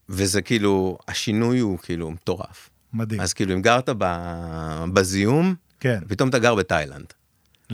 [0.08, 2.70] וזה כאילו, השינוי הוא כאילו מטורף.
[2.92, 3.20] מדהים.
[3.20, 7.12] אז כאילו, אם גרת ב- בזיהום, כן, פתאום אתה גר בתאילנד.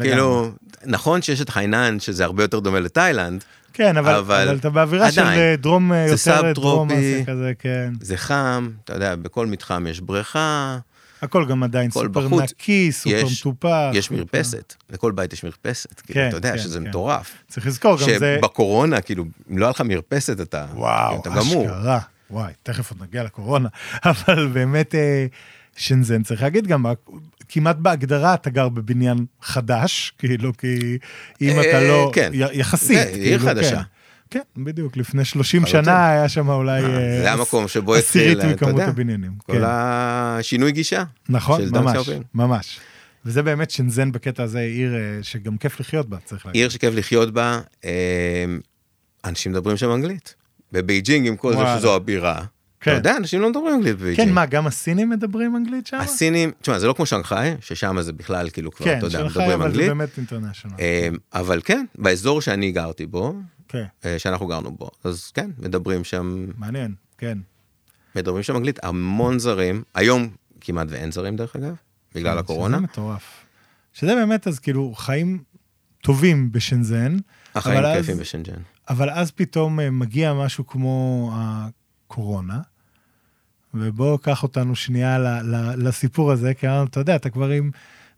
[0.03, 0.51] כאילו,
[0.84, 5.12] נכון שיש את היינן, שזה הרבה יותר דומה לתאילנד, כן, אבל, אבל אבל אתה באווירה
[5.12, 7.14] של עדיין, אה, דרום, אה, זה יותר דרום סאב-טרופי.
[7.22, 7.92] אסיה כזה, כן.
[8.01, 10.78] זה חם, אתה יודע, בכל מתחם יש בריכה,
[11.22, 12.42] הכל גם עדיין הכל סופר בחוץ.
[12.42, 13.90] נקי, סופר יש- מטופח.
[13.94, 16.88] יש סופר- מרפסת, לכל בית יש מרפסת, כאילו, כן, אתה יודע כן, שזה כן.
[16.88, 17.30] מטורף.
[17.49, 18.36] צריך לזכור, גם זה...
[18.42, 21.64] שבקורונה, כאילו, אם לא היה לך מרפסת, אתה וואו, אתה גמור.
[21.66, 22.01] אשכרה.
[22.30, 23.68] וואי, תכף עוד נגיע לקורונה.
[24.05, 25.26] אבל באמת, אה,
[25.76, 26.86] שנזן, צריך להגיד גם,
[27.49, 30.99] כמעט בהגדרה אתה גר בבניין חדש, כאילו, כי
[31.40, 32.11] אם אה, אתה לא...
[32.14, 32.30] כן.
[32.34, 32.99] יחסית.
[32.99, 33.76] זה עיר כאילו, חדשה.
[33.76, 33.82] כן.
[34.30, 35.84] כן, בדיוק, לפני 30 לחלוטין.
[35.84, 36.84] שנה היה שם אולי...
[36.84, 39.32] אה, אה, זה המקום שבו התחיל, עשירית אתה יודע, הבניינים.
[39.46, 39.62] כל כן.
[39.64, 41.05] השינוי גישה.
[41.28, 42.09] נכון, ממש.
[42.34, 42.80] ממש.
[43.24, 46.61] וזה באמת שנזן בקטע הזה עיר אה, שגם כיף לחיות בה, צריך להגיד.
[46.61, 48.44] עיר שכיף לחיות בה, אה,
[49.24, 50.34] אנשים מדברים שם אנגלית.
[50.72, 51.62] בבייג'ינג, עם כל זה.
[51.78, 52.44] שזו הבירה,
[52.81, 52.91] כן.
[52.91, 54.29] אתה יודע, אנשים לא מדברים אנגלית בבייג'ינג.
[54.29, 55.97] כן, מה, גם הסינים מדברים אנגלית שם?
[55.97, 59.51] הסינים, תשמע, זה לא כמו שנגחאי, ששם זה בכלל כאילו כבר, כן, אתה יודע, מדברים
[59.51, 59.89] אבל זה אנגלית.
[59.89, 60.76] באמת international.
[60.81, 63.35] אה, אבל כן, באזור שאני גרתי בו,
[63.68, 67.39] כן, אה, שאנחנו גרנו בו, אז כן, מדברים שם, מעניין, כן.
[68.16, 70.29] מדברים שם אנגלית, המון זרים, היום
[70.61, 71.74] כמעט ואין זרים דרך אגב,
[72.14, 73.22] בגלל כן, הקורונה, שזה מטורף.
[73.93, 75.43] שזה באמת, אז כאילו, חיים
[76.03, 77.16] טובים בשנזן,
[77.55, 78.61] החיים כיפים בשנג'ן.
[78.89, 81.31] אבל אז פתאום אה, מגיע משהו כמו
[82.13, 82.61] הקורונה,
[83.75, 87.71] ובוא קח אותנו שנייה ל, ל, לסיפור הזה, כי אמרנו, אתה יודע, אתה כבר עם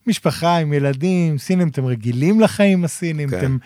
[0.07, 3.38] משפחה, עם ילדים, סינים, אתם רגילים לחיים הסינים, כן.
[3.38, 3.57] אתם,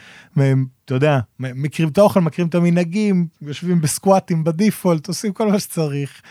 [0.41, 5.59] מ- אתה יודע, מכירים את האוכל, מכירים את המנהגים, יושבים בסקואטים בדיפולט, עושים כל מה
[5.61, 6.23] שצריך.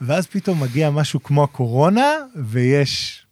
[0.00, 2.12] ואז פתאום מגיע משהו כמו הקורונה,
[2.44, 3.24] ויש...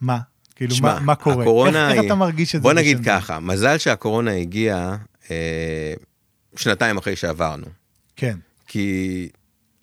[0.00, 0.18] מה?
[0.54, 1.42] כאילו, שמע, מה, מה קורה?
[1.44, 2.68] הקורונה איך, איך היא- אתה מרגיש את זה?
[2.68, 3.20] בוא נגיד בשנזן?
[3.20, 4.96] ככה, מזל שהקורונה הגיעה
[5.30, 5.94] אה,
[6.56, 7.66] שנתיים אחרי שעברנו.
[8.16, 8.36] כן,
[8.72, 9.28] כי,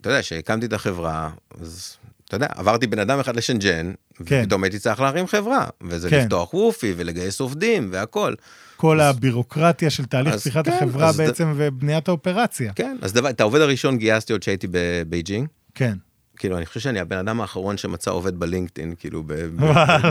[0.01, 1.29] אתה יודע, כשהקמתי את החברה,
[1.61, 3.91] אז, אתה יודע, עברתי בן אדם אחד לשנג'ן,
[4.25, 4.41] כן.
[4.43, 6.19] ופתאום הייתי צריך להרים חברה, וזה כן.
[6.19, 8.33] לפתוח וופי ולגייס עובדים והכל.
[8.77, 12.73] כל הבירוקרטיה של תהליך אז פתיחת כן, החברה אז ד- בעצם ובניית האופרציה.
[12.73, 15.47] כן, אז דבר, את העובד הראשון גייסתי עוד שהייתי בבייג'ינג.
[15.75, 15.93] כן.
[16.37, 19.33] כאילו, אני חושב שאני הבן אדם האחרון שמצא עובד ב LinkedIn, כאילו, ב-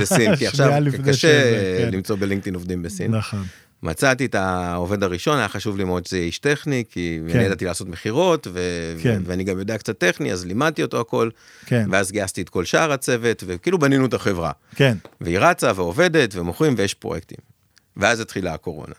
[0.00, 0.70] בסין, כי עכשיו
[1.04, 1.94] קשה שזה, כן.
[1.94, 3.14] למצוא ב LinkedIn עובדים בסין.
[3.14, 3.44] נכון.
[3.82, 7.36] מצאתי את העובד הראשון, היה חשוב לי מאוד שזה איש טכני, כי כן.
[7.38, 9.22] אני ידעתי לעשות מכירות, ו- כן.
[9.24, 11.30] ואני גם יודע קצת טכני, אז לימדתי אותו הכל,
[11.66, 14.52] כן, ואז גייסתי את כל שאר הצוות, וכאילו בנינו את החברה.
[14.74, 17.38] כן, והיא רצה ועובדת ומוכרים ויש פרויקטים.
[17.96, 18.94] ואז התחילה הקורונה.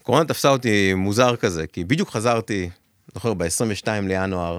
[0.00, 2.70] הקורונה תפסה אותי מוזר כזה, כי בדיוק חזרתי,
[3.14, 4.58] זוכר, ב-22 לינואר,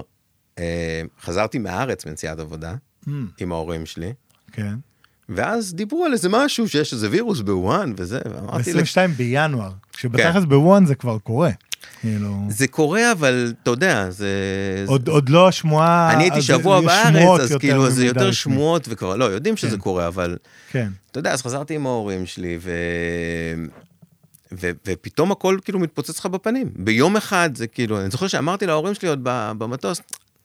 [0.58, 2.74] אה, חזרתי מהארץ מנסיעת עבודה
[3.06, 4.12] Mm, עם ההורים שלי,
[4.52, 4.74] כן.
[5.30, 10.44] ואז דיברו על איזה משהו, שיש איזה וירוס בווהאן וזה, ואמרתי, להם, ב-22 בינואר, כשבתכלס
[10.44, 11.50] בוואן זה כבר קורה.
[12.00, 14.28] כאילו, זה קורה, אבל אתה יודע, זה...
[14.86, 16.12] עוד עוד לא השמועה...
[16.12, 18.32] אני הייתי שבוע בארץ, אז כאילו זה יותר.
[18.32, 19.82] שמועות וכבר, לא, יודעים שזה כן.
[19.82, 20.36] קורה, אבל
[20.70, 22.70] כן, אתה יודע, אז חזרתי עם ההורים שלי, ו...
[24.52, 24.70] ו...
[24.86, 26.70] ופתאום הכל כאילו מתפוצץ לך בפנים.
[26.76, 29.20] ביום אחד זה כאילו, אני זוכר שאמרתי להורים שלי עוד
[29.58, 30.00] במטוס,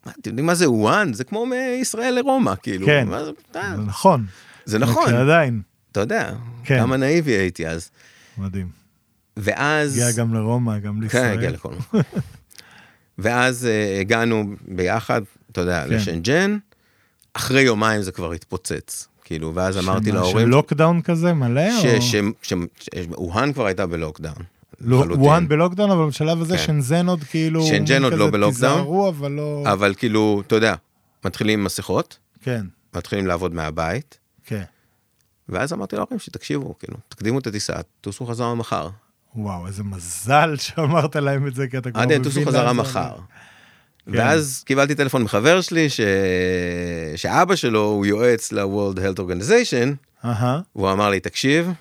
[0.06, 1.14] "מה, אתם יודעים מה זה וואן?
[1.14, 2.86] זה כמו מישראל לרומא, כאילו.
[2.86, 3.08] כן.
[3.08, 4.26] מה זה, אה, זה נכון.
[4.66, 5.06] זה נכון.
[5.10, 5.62] כי עדיין.
[5.92, 6.32] אתה יודע,
[6.64, 6.80] כן.
[6.80, 7.90] כמה נאיבי הייתי אז.
[8.38, 8.68] מדהים.
[9.38, 9.98] ואז...
[9.98, 11.34] הגיע גם לרומא, גם כן, לישראל.
[11.38, 12.02] הגיע לכל מקום.
[13.18, 15.94] ואז אה, הגענו ביחד, אתה יודע, כן.
[15.94, 16.58] לשנזן,
[17.34, 19.08] אחרי יומיים זה כבר התפוצץ.
[19.24, 20.46] כאילו, ואז אמרתי שמה, להורים...
[20.48, 21.78] של lockdown כזה מלא?
[21.78, 22.12] או- ש-
[22.42, 22.54] ש- ש-
[23.18, 24.44] ווהאן כבר הייתה ב lockdown.
[24.82, 25.06] לא.
[25.10, 26.64] ווהאן ב lockdown, אבל בשלב הזה כן.
[26.64, 27.64] שנזן עוד כאילו...
[27.66, 28.52] שנזן עוד לא ב lockdown.
[28.52, 29.64] תיזהרו, אבל לא...
[29.66, 30.76] אבל כאילו, אתה יודע,
[31.26, 34.25] מתחילים עם מסכות, כן, מתחילים לעבוד מהבית, כן.
[35.50, 38.90] ואז אמרתי להורים שלי, תקשיבו, כאילו, תקדימו את הטיסה, טוסו חזרה מחר.
[39.36, 42.24] וואו, איזה מזל שאמרת להם את זה, כי אתה כבר מבין...
[42.24, 43.12] טוסו חזרה לאן זה מחר.
[43.12, 43.24] הולך.
[44.08, 46.02] ואז קיבלתי טלפון מחבר שלי, ש...
[47.16, 51.72] שאבא שלו הוא יועץ ל-World Health Organization, אהה, והוא אמר לי, תקשיב,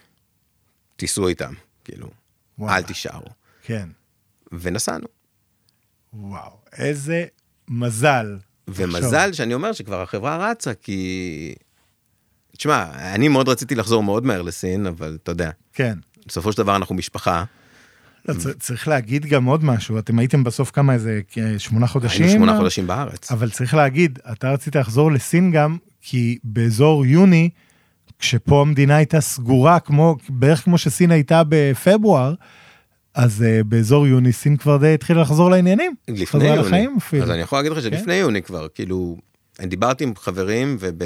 [0.97, 1.55] תיסעו איתם,
[1.85, 2.11] כאילו,
[2.59, 2.77] וואלה.
[2.77, 3.27] אל תישארו.
[3.63, 3.89] כן.
[4.53, 5.07] ונסענו.
[6.13, 7.25] וואו, איזה
[7.69, 8.39] מזל.
[8.69, 11.55] ומזל שאני אומר שכבר החברה רצה, כי...
[12.57, 12.85] תשמע,
[13.15, 15.99] אני מאוד רציתי לחזור מאוד מהר לסין, אבל אתה יודע, כן.
[16.27, 17.45] בסופו של דבר אנחנו משפחה.
[18.29, 21.21] לא, צריך להגיד גם עוד משהו, אתם הייתם בסוף כמה, איזה
[21.59, 22.23] שמונה חודשים?
[22.27, 23.33] היינו שמונה חודשים בארץ.
[23.33, 27.51] אבל צריך להגיד, אתה רצית לחזור לסין גם, כי באזור יוני,
[28.19, 32.35] כשפה המדינה הייתה סגורה, כמו, בערך כמו שסין הייתה בפברואר,
[33.15, 35.95] אז uh, באזור יוני סין כבר די התחילה לחזור לעניינים.
[36.09, 36.61] לפני יוני.
[36.61, 37.23] לחיים אפילו.
[37.23, 37.85] אז אני יכול להגיד לך כן.
[37.85, 39.17] שלפני יוני כבר, כאילו,
[39.61, 41.05] אני דיברתי עם חברים וב...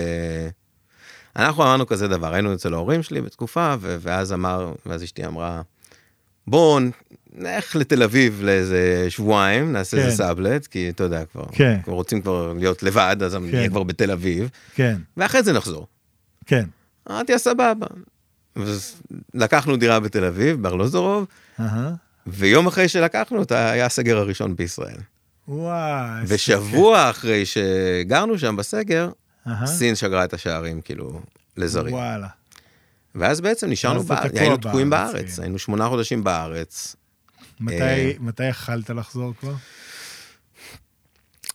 [1.39, 3.97] אנחנו אמרנו כזה דבר, היינו אצל ההורים שלי בתקופה, ו...
[4.01, 5.63] ואז אמר, ואז אשתי אמרה,
[6.47, 6.79] בואו
[7.33, 10.03] נלך לתל אביב לאיזה שבועיים, נעשה כן.
[10.03, 11.79] איזה סאבלט, כי אתה יודע, כבר, כן.
[11.85, 13.43] כבר רוצים כבר להיות לבד, אז כן.
[13.43, 15.87] נהיה כבר בתל אביב, כן, ואחרי זה נחזור.
[16.47, 16.65] כן.
[17.11, 17.87] אמרתי, סבבה.
[19.35, 21.27] לקחנו דירה בתל אביב, בארלוזורוב,
[21.61, 21.93] אהה.
[22.27, 24.99] ויום אחרי שלקחנו אותה, היה הסגר הראשון בישראל.
[25.49, 26.23] וואי.
[26.27, 29.09] ושבוע אחרי שגרנו שם בסגר,
[29.67, 31.21] סין שגרה את השערים כאילו
[31.57, 31.95] לזרים.
[31.95, 32.29] וואלה.
[33.15, 35.43] ואז בעצם נשארנו תקוע היינו תקועים בארץ, בארץ, כן.
[35.43, 36.97] היינו שמונה חודשים בארץ.
[37.61, 38.13] מתי, אה.
[38.21, 39.55] מתי יכלת לחזור כבר?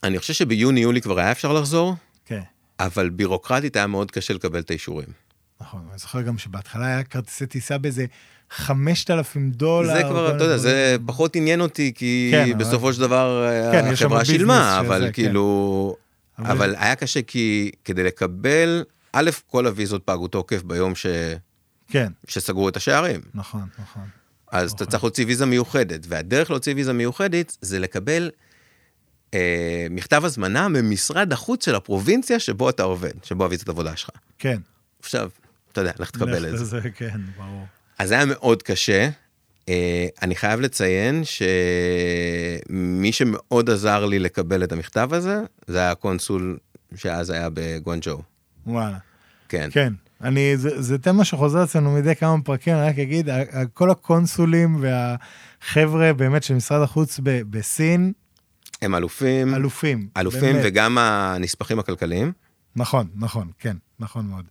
[0.03, 2.41] אני חושב שביוני-יולי כבר היה אפשר לחזור, כן.
[2.79, 5.07] אבל בירוקרטית היה מאוד קשה לקבל את האישורים.
[5.61, 8.05] נכון, אני זוכר גם שבהתחלה היה כרטיסי טיסה באיזה
[8.51, 9.93] 5,000 דולר.
[9.93, 10.95] זה כבר, אתה יודע, זה.
[11.05, 15.11] פחות עניין אותי, כי כן, אבל- בסופו של דבר כן, החברה שילמה, שזה, אבל כן.
[15.11, 15.95] כאילו...
[16.39, 21.05] אבל- אבל היה קשה כי כדי לקבל, א', כל הוויזות פגו תוקף ביום ש-
[21.87, 23.21] כן, שסגרו את השערים.
[23.33, 24.03] נכון, נכון.
[24.51, 24.91] אז אתה אוקיי.
[24.91, 28.31] צריך להוציא ויזה מיוחדת, והדרך להוציא ויזה מיוחדת זה לקבל
[29.33, 34.09] אה, מכתב הזמנה ממשרד החוץ של הפרובינציה שבו אתה עובד, שבו הוויזת עבודה שלך.
[34.39, 34.57] כן.
[34.99, 35.29] עכשיו,
[35.71, 36.63] אתה יודע, לך תקבל את זה.
[36.77, 37.65] לזה, כן, ברור.
[37.97, 39.09] אז זה היה מאוד קשה.
[39.69, 46.57] אה, אני חייב לציין שמי שמאוד עזר לי לקבל את המכתב הזה, זה היה הקונסול
[46.95, 48.21] שאז היה בגואנג'ו.
[48.67, 48.97] וואלה.
[49.49, 49.69] כן.
[49.71, 53.29] כן, אני, זה, זה תמה שחוזר אצלנו מדי כמה פרקים, אני רק אגיד,
[53.73, 58.13] כל הקונסולים והחבר'ה באמת של משרד החוץ ב, בסין,
[58.81, 60.07] הם אלופים, אלופים.
[60.17, 60.61] אלופים באמת.
[60.65, 62.31] וגם הנספחים הכלכליים.
[62.75, 64.45] נכון, נכון, כן, נכון מאוד.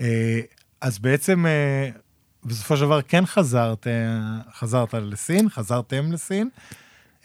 [0.00, 0.40] אה,
[0.80, 1.90] אז בעצם, אה,
[2.44, 3.86] בסופו של דבר כן חזרת,
[4.58, 6.48] חזרת לסין, חזרתם לסין,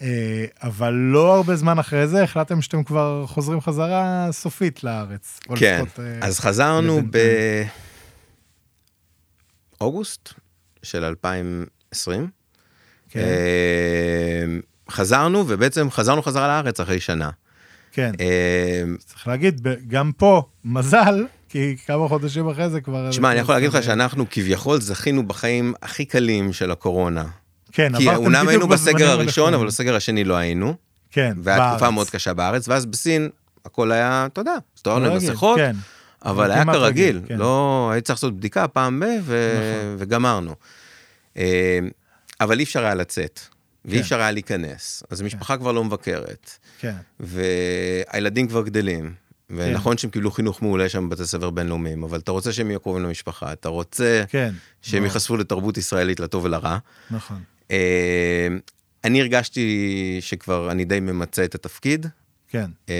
[0.02, 5.40] אה, אבל לא הרבה זמן אחרי זה החלטתם שאתם כבר חוזרים חזרה סופית לארץ.
[5.56, 7.00] כן, לפחות, אה, אז חזרנו.
[9.80, 10.32] באוגוסט
[10.82, 12.28] של 2020.
[13.08, 14.44] כן, אה,
[14.90, 17.30] חזרנו, ובעצם חזרנו חזרה לארץ אחרי שנה.
[17.92, 18.12] כן.
[18.98, 23.12] צריך להגיד, ב- גם פה, מזל, כי כמה חודשים אחרי זה כבר...
[23.12, 27.24] שמע, אני יכול להגיד לך שאנחנו כביכול זכינו בחיים הכי קלים של הקורונה.
[27.72, 29.54] כן, כי עברתם אומנם בדיוק היינו בזמנים בסגר הראשון.
[29.54, 30.74] אבל בסגר השני לא היינו.
[31.10, 31.92] כן, והיה תקופה בארץ.
[31.94, 33.28] מאוד קשה בארץ, ואז בסין
[33.64, 35.76] הכל היה, אתה יודע, הסתובבנו עם מסכות, כן.
[36.24, 37.36] אבל היה כרגיל, רגיל, כן.
[37.36, 39.04] לא, הייתי צריך לעשות בדיקה פעם ב...
[39.22, 39.54] ו...
[39.54, 39.96] נכון.
[39.98, 40.54] וגמרנו.
[41.36, 41.78] אה,
[42.40, 43.40] אבל אי אפשר היה לצאת,
[43.84, 44.00] ואי כן.
[44.00, 46.50] אפשר היה להיכנס, אז המשפחה כבר לא מבקרת,
[46.80, 49.23] כן, והילדים כבר גדלים.
[49.50, 53.02] ונכון שהם קיבלו חינוך מעולה שם בבתי ספר בינלאומיים, אבל אתה רוצה שהם יהיו קרובים
[53.02, 54.52] למשפחה, אתה רוצה כן.
[54.82, 56.78] שהם ייחשפו לתרבות ישראלית לטוב ולרע.
[57.10, 57.38] נכון.
[57.70, 58.48] אה,
[59.04, 62.06] אני הרגשתי שכבר אני די ממצה את התפקיד,
[62.48, 62.94] כן, אה,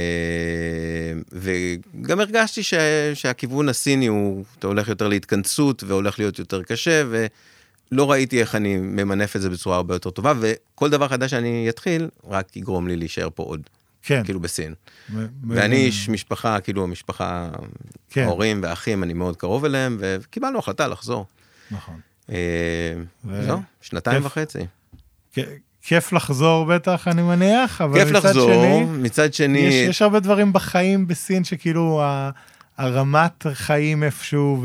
[1.33, 2.75] וגם הרגשתי ש,
[3.15, 8.77] שהכיוון הסיני הוא, אתה הולך יותר להתכנסות והולך להיות יותר קשה, ולא ראיתי איך אני
[8.77, 12.97] ממנף את זה בצורה הרבה יותר טובה, וכל דבר חדש שאני אתחיל, רק יגרום לי
[12.97, 13.61] להישאר פה עוד,
[14.05, 14.25] כן.
[14.25, 14.75] כאילו בסין.
[15.49, 17.49] ואני איש משפחה, כאילו המשפחה,
[18.11, 18.23] כן.
[18.23, 21.27] ההורים והאחים, אני מאוד קרוב אליהם, וקיבלנו החלטה לחזור.
[21.71, 22.01] נכון.
[22.31, 22.95] אה,
[23.43, 24.27] זהו, שנתיים כיף.
[24.27, 24.67] וחצי.
[25.83, 30.21] כיף לחזור בטח, אני מניח, אבל כיף מצד לחזור, שני, מצד שני, יש, יש הרבה
[30.21, 32.03] דברים בחיים בסין שכאילו
[32.79, 34.65] הרמת חיים איפשהו,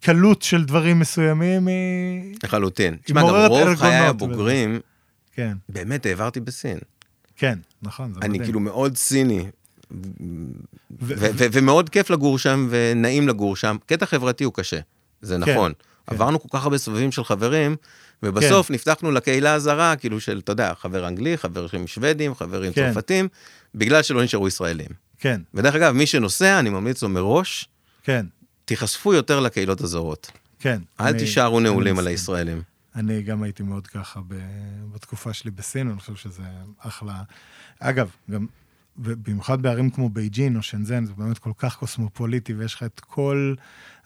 [0.00, 2.36] קלות של דברים מסוימים היא...
[2.44, 2.96] לחלוטין.
[3.04, 3.96] תשמע, גם רוב חיי.
[3.96, 4.80] הבוגרים,
[5.32, 6.78] כן, באמת העברתי בסין.
[7.36, 8.44] כן, נכון, זה אני מדהים.
[8.44, 9.46] כאילו מאוד ציני,
[11.52, 13.76] ומאוד כיף לגור שם, ונעים לגור שם.
[13.86, 14.78] קטע חברתי הוא קשה,
[15.22, 15.72] זה נכון.
[15.72, 16.14] כן.
[16.14, 17.76] עברנו כל כך הרבה סבבים של חברים,
[18.22, 22.92] ובסוף נפתחנו לקהילה הזרה, כאילו של, אתה יודע, חבר אנגלי, חבר עם שוודים, חברים כן.
[22.92, 23.28] צרפתים,
[23.74, 24.88] בגלל שלא נשארו ישראלים.
[25.18, 27.68] כן, ודרך אגב, מי שנוסע, אני ממליץ לו מראש,
[28.02, 28.26] כן,
[28.64, 30.30] תיחשפו יותר לקהילות הזרות.
[30.60, 30.78] כן.
[31.00, 32.06] אל אני- תישארו אני נעולים על.
[32.06, 32.62] הישראלים.
[32.96, 34.34] אני גם הייתי מאוד ככה ב...
[34.92, 36.42] בתקופה שלי בסין, אני חושב שזה
[36.78, 37.22] אחלה.
[37.80, 38.46] אגב, גם
[38.98, 43.54] במיוחד בערים כמו בייג'ין או שנזן, זה באמת כל כך קוסמופוליטי, ויש לך את כל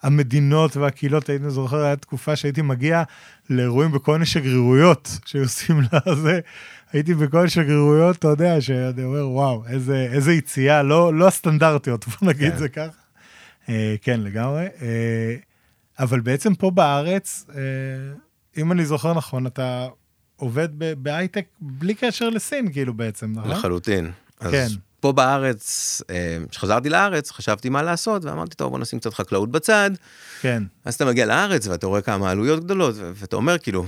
[0.03, 1.28] המדינות והקהילות.
[1.28, 3.03] הייתי זוכר, הייתה תקופה שהייתי מגיע
[3.51, 6.41] לאירועים בכל מיני שגרירויות שהיו עושים לזה.
[6.93, 12.07] הייתי בכל מיני שגרירויות, אתה יודע, שאני אומר, וואו, איזה, איזה יציאה, לא, לא הסטנדרטיות,
[12.09, 12.59] בוא נגיד כן.
[12.59, 13.01] זה ככה.
[13.68, 14.66] אה, כן, לגמרי.
[14.82, 15.36] אה,
[15.99, 17.61] אבל בעצם פה בארץ, אה,
[18.61, 19.89] אם אני זוכר נכון, אתה
[20.37, 23.51] עובד בהייטק בלי קשר לסין, כאילו בעצם, נכון?
[23.51, 24.11] לחלוטין.
[24.41, 24.67] אז כן.
[25.01, 29.91] פה בארץ, אה, כשחזרתי לארץ, חשבתי מה לעשות, ואמרתי, טוב, בוא נשים קצת חקלאות בצד.
[30.41, 33.87] כן, אז אתה מגיע לארץ ואתה רואה כמה עלויות גדולות, ואתה אומר, כאילו,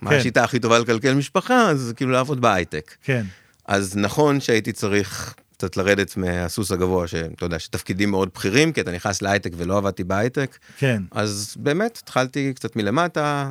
[0.00, 0.16] מה כן.
[0.16, 1.70] השיטה הכי טובה לקלקל משפחה?
[1.70, 2.94] אז כאילו לעבוד בהייטק.
[3.02, 3.24] כן,
[3.66, 8.90] אז נכון שהייתי צריך קצת לרדת מהסוס הגבוה, שאתה יודע, שתפקידים מאוד בכירים, כי אתה
[8.92, 10.58] נכנס להייטק ולא עבדתי בהייטק.
[10.78, 13.50] כן, אז באמת, התחלתי קצת מלמטה,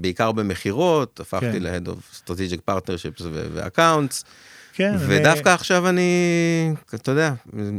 [0.00, 1.62] בעיקר במכירות, הפכתי כן.
[1.62, 4.24] ל-Head of Strategic Partnerships ו- ו-Accounts,
[4.72, 4.96] כן.
[4.98, 6.10] ודווקא אני, עכשיו אני,
[6.94, 7.32] אתה יודע,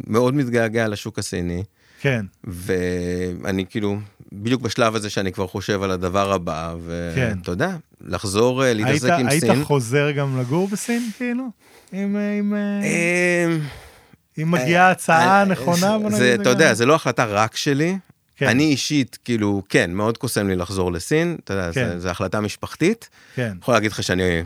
[0.07, 1.64] מאוד מתגעגע לשוק הסיני,
[2.03, 3.97] כן, ואני כאילו,
[4.33, 6.73] בדיוק בשלב הזה שאני כבר חושב על הדבר הבא,
[7.15, 7.33] כן.
[7.37, 9.63] ואתה יודע, לחזור אה, היית, להתעסק עם היית סין.
[9.63, 11.43] חוזר גם לגור בסין, כאילו?
[11.93, 13.57] אם, אם, אה,
[14.41, 16.73] אם מגיעה הצעה אה, נכונה, בוא נגיד זה, זה אתה יודע.
[16.73, 17.97] זה לא החלטה רק שלי.
[18.35, 18.47] כן.
[18.47, 21.99] אני אישית, כאילו, כן, מאוד קוסם לי לחזור לסין, אתה יודע, כן.
[21.99, 23.09] זו החלטה משפחתית.
[23.35, 24.43] כן, יכול להגיד לך שאני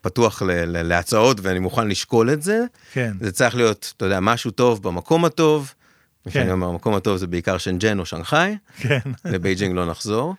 [0.00, 2.58] פתוח ל- ל- להצעות ואני מוכן לשקול את זה.
[2.92, 5.72] כן, זה צריך להיות, אתה יודע, משהו טוב במקום הטוב.
[6.26, 6.30] כן.
[6.30, 8.98] כשאני אומר, המקום הטוב זה בעיקר שנזן או שנגחאי, כן.
[9.24, 10.34] לבייג'ינג לא נחזור.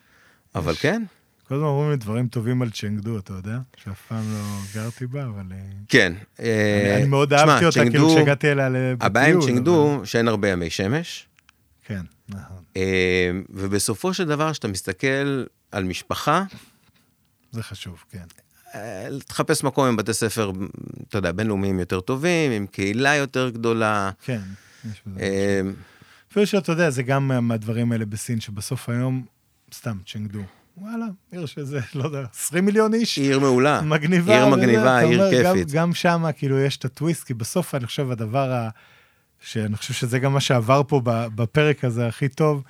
[0.55, 1.03] אבל כן,
[1.47, 3.57] כל הזמן אומרים לי דברים טובים על צ'נגדו, אתה יודע?
[3.83, 4.43] שאף פעם לא
[4.75, 5.43] גרתי בה, אבל...
[5.51, 5.57] אה,
[5.89, 6.13] כן.
[6.39, 8.95] אני אה, אני מאוד אהבתי אותה, כאילו, צ'נגדו- כשהגעתי אליה לטיול.
[9.01, 11.27] הבעיה עם צ'ינגדו, שאין הרבה ימי שמש.
[11.85, 12.57] כן, נכון.
[12.77, 16.43] אה, ובסופו של דבר, כשאתה מסתכל על משפחה,
[17.51, 18.23] זה חשוב, כן.
[19.27, 20.51] תחפש מקום עם בתי ספר,
[21.09, 24.11] אתה יודע, בינלאומיים יותר טובים, עם קהילה יותר גדולה.
[24.23, 24.39] כן,
[26.31, 29.25] אפילו שאתה יודע, זה גם מה- מהדברים האלה בסין, שבסוף היום,
[29.73, 30.41] סתם, צ'נגדו.
[30.77, 33.17] וואלה, עיר שזה, לא יודע, 20 מיליון איש.
[33.17, 33.81] עיר מעולה.
[33.81, 34.35] מגניבה.
[34.43, 35.71] עיר מגניבה, עיר אומר, גם- כיפית.
[35.71, 38.69] גם שם, כאילו, יש את הטוויסט, כי בסוף אני חושב הדבר ה...
[39.39, 41.01] שאני חושב שזה גם מה שעבר פה
[41.35, 42.63] בפרק הזה הכי טוב,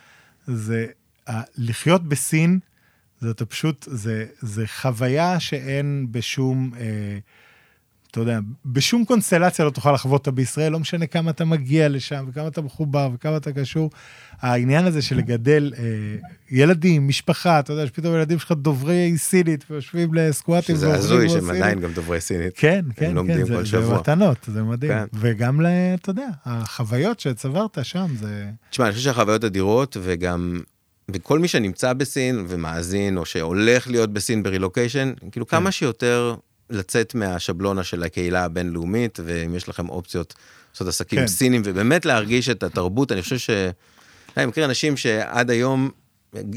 [0.47, 0.85] זה
[1.29, 2.59] ה- לחיות בסין,
[3.19, 7.17] זה אתה פשוט, זה, זה חוויה שאין בשום, אה,
[8.17, 12.25] אתה יודע, בשום קונסטלציה לא תוכל לחוות אותה בישראל, לא משנה כמה אתה מגיע לשם,
[12.29, 13.89] וכמה אתה מחובר, וכמה אתה קשור.
[14.41, 15.83] העניין הזה של לגדל אה,
[16.51, 20.75] ילדים, משפחה, אתה יודע, שפתאום ילדים שלך דוברי סינית, ויושבים לסקואטים.
[20.75, 21.49] שזה הזוי שהם.
[21.49, 22.53] עדיין גם דוברי סינית.
[22.55, 23.93] כן, כן, כן, זה, זה.
[23.93, 24.91] מתנות, זה מדהים.
[24.91, 25.05] כן.
[25.13, 25.67] וגם, ל,
[26.01, 28.49] אתה יודע, החוויות שצברת שם, זה...
[28.69, 30.61] תשמע, אני חושב שהחוויות אדירות, וגם,
[31.11, 35.57] וכל מי שנמצא בסין ומאזין, או שהולך להיות בסין ברילוקיישן, כאילו כן.
[35.57, 36.35] כמה שיותר
[36.69, 40.33] לצאת מהשבלונה של הקהילה הבינלאומית, ואם יש לכם אופציות
[40.73, 41.27] לעשות עסקים כן.
[41.27, 43.49] סינים, ובאמת להרגיש את התרבות, אני חושב ש...
[44.37, 45.89] אני מכיר אנשים שעד היום,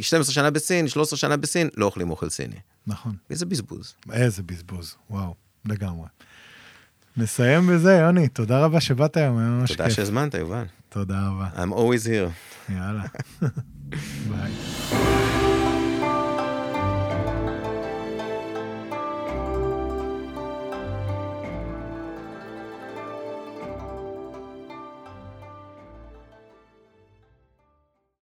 [0.00, 2.56] 12 שנה בסין, 13 שנה בסין, לא אוכלים אוכל סיני.
[2.86, 3.14] נכון.
[3.30, 3.94] איזה בזבוז.
[4.12, 5.34] איזה בזבוז, וואו,
[5.64, 6.06] לגמרי.
[7.16, 9.96] נסיים בזה, יוני, תודה רבה שבאת היום, היה ממש תודה כיף.
[9.96, 10.64] שהזמנת, יובל.
[10.88, 11.48] תודה רבה.
[11.64, 12.72] I'm always here.
[12.72, 13.02] יאללה.
[14.28, 15.39] ביי.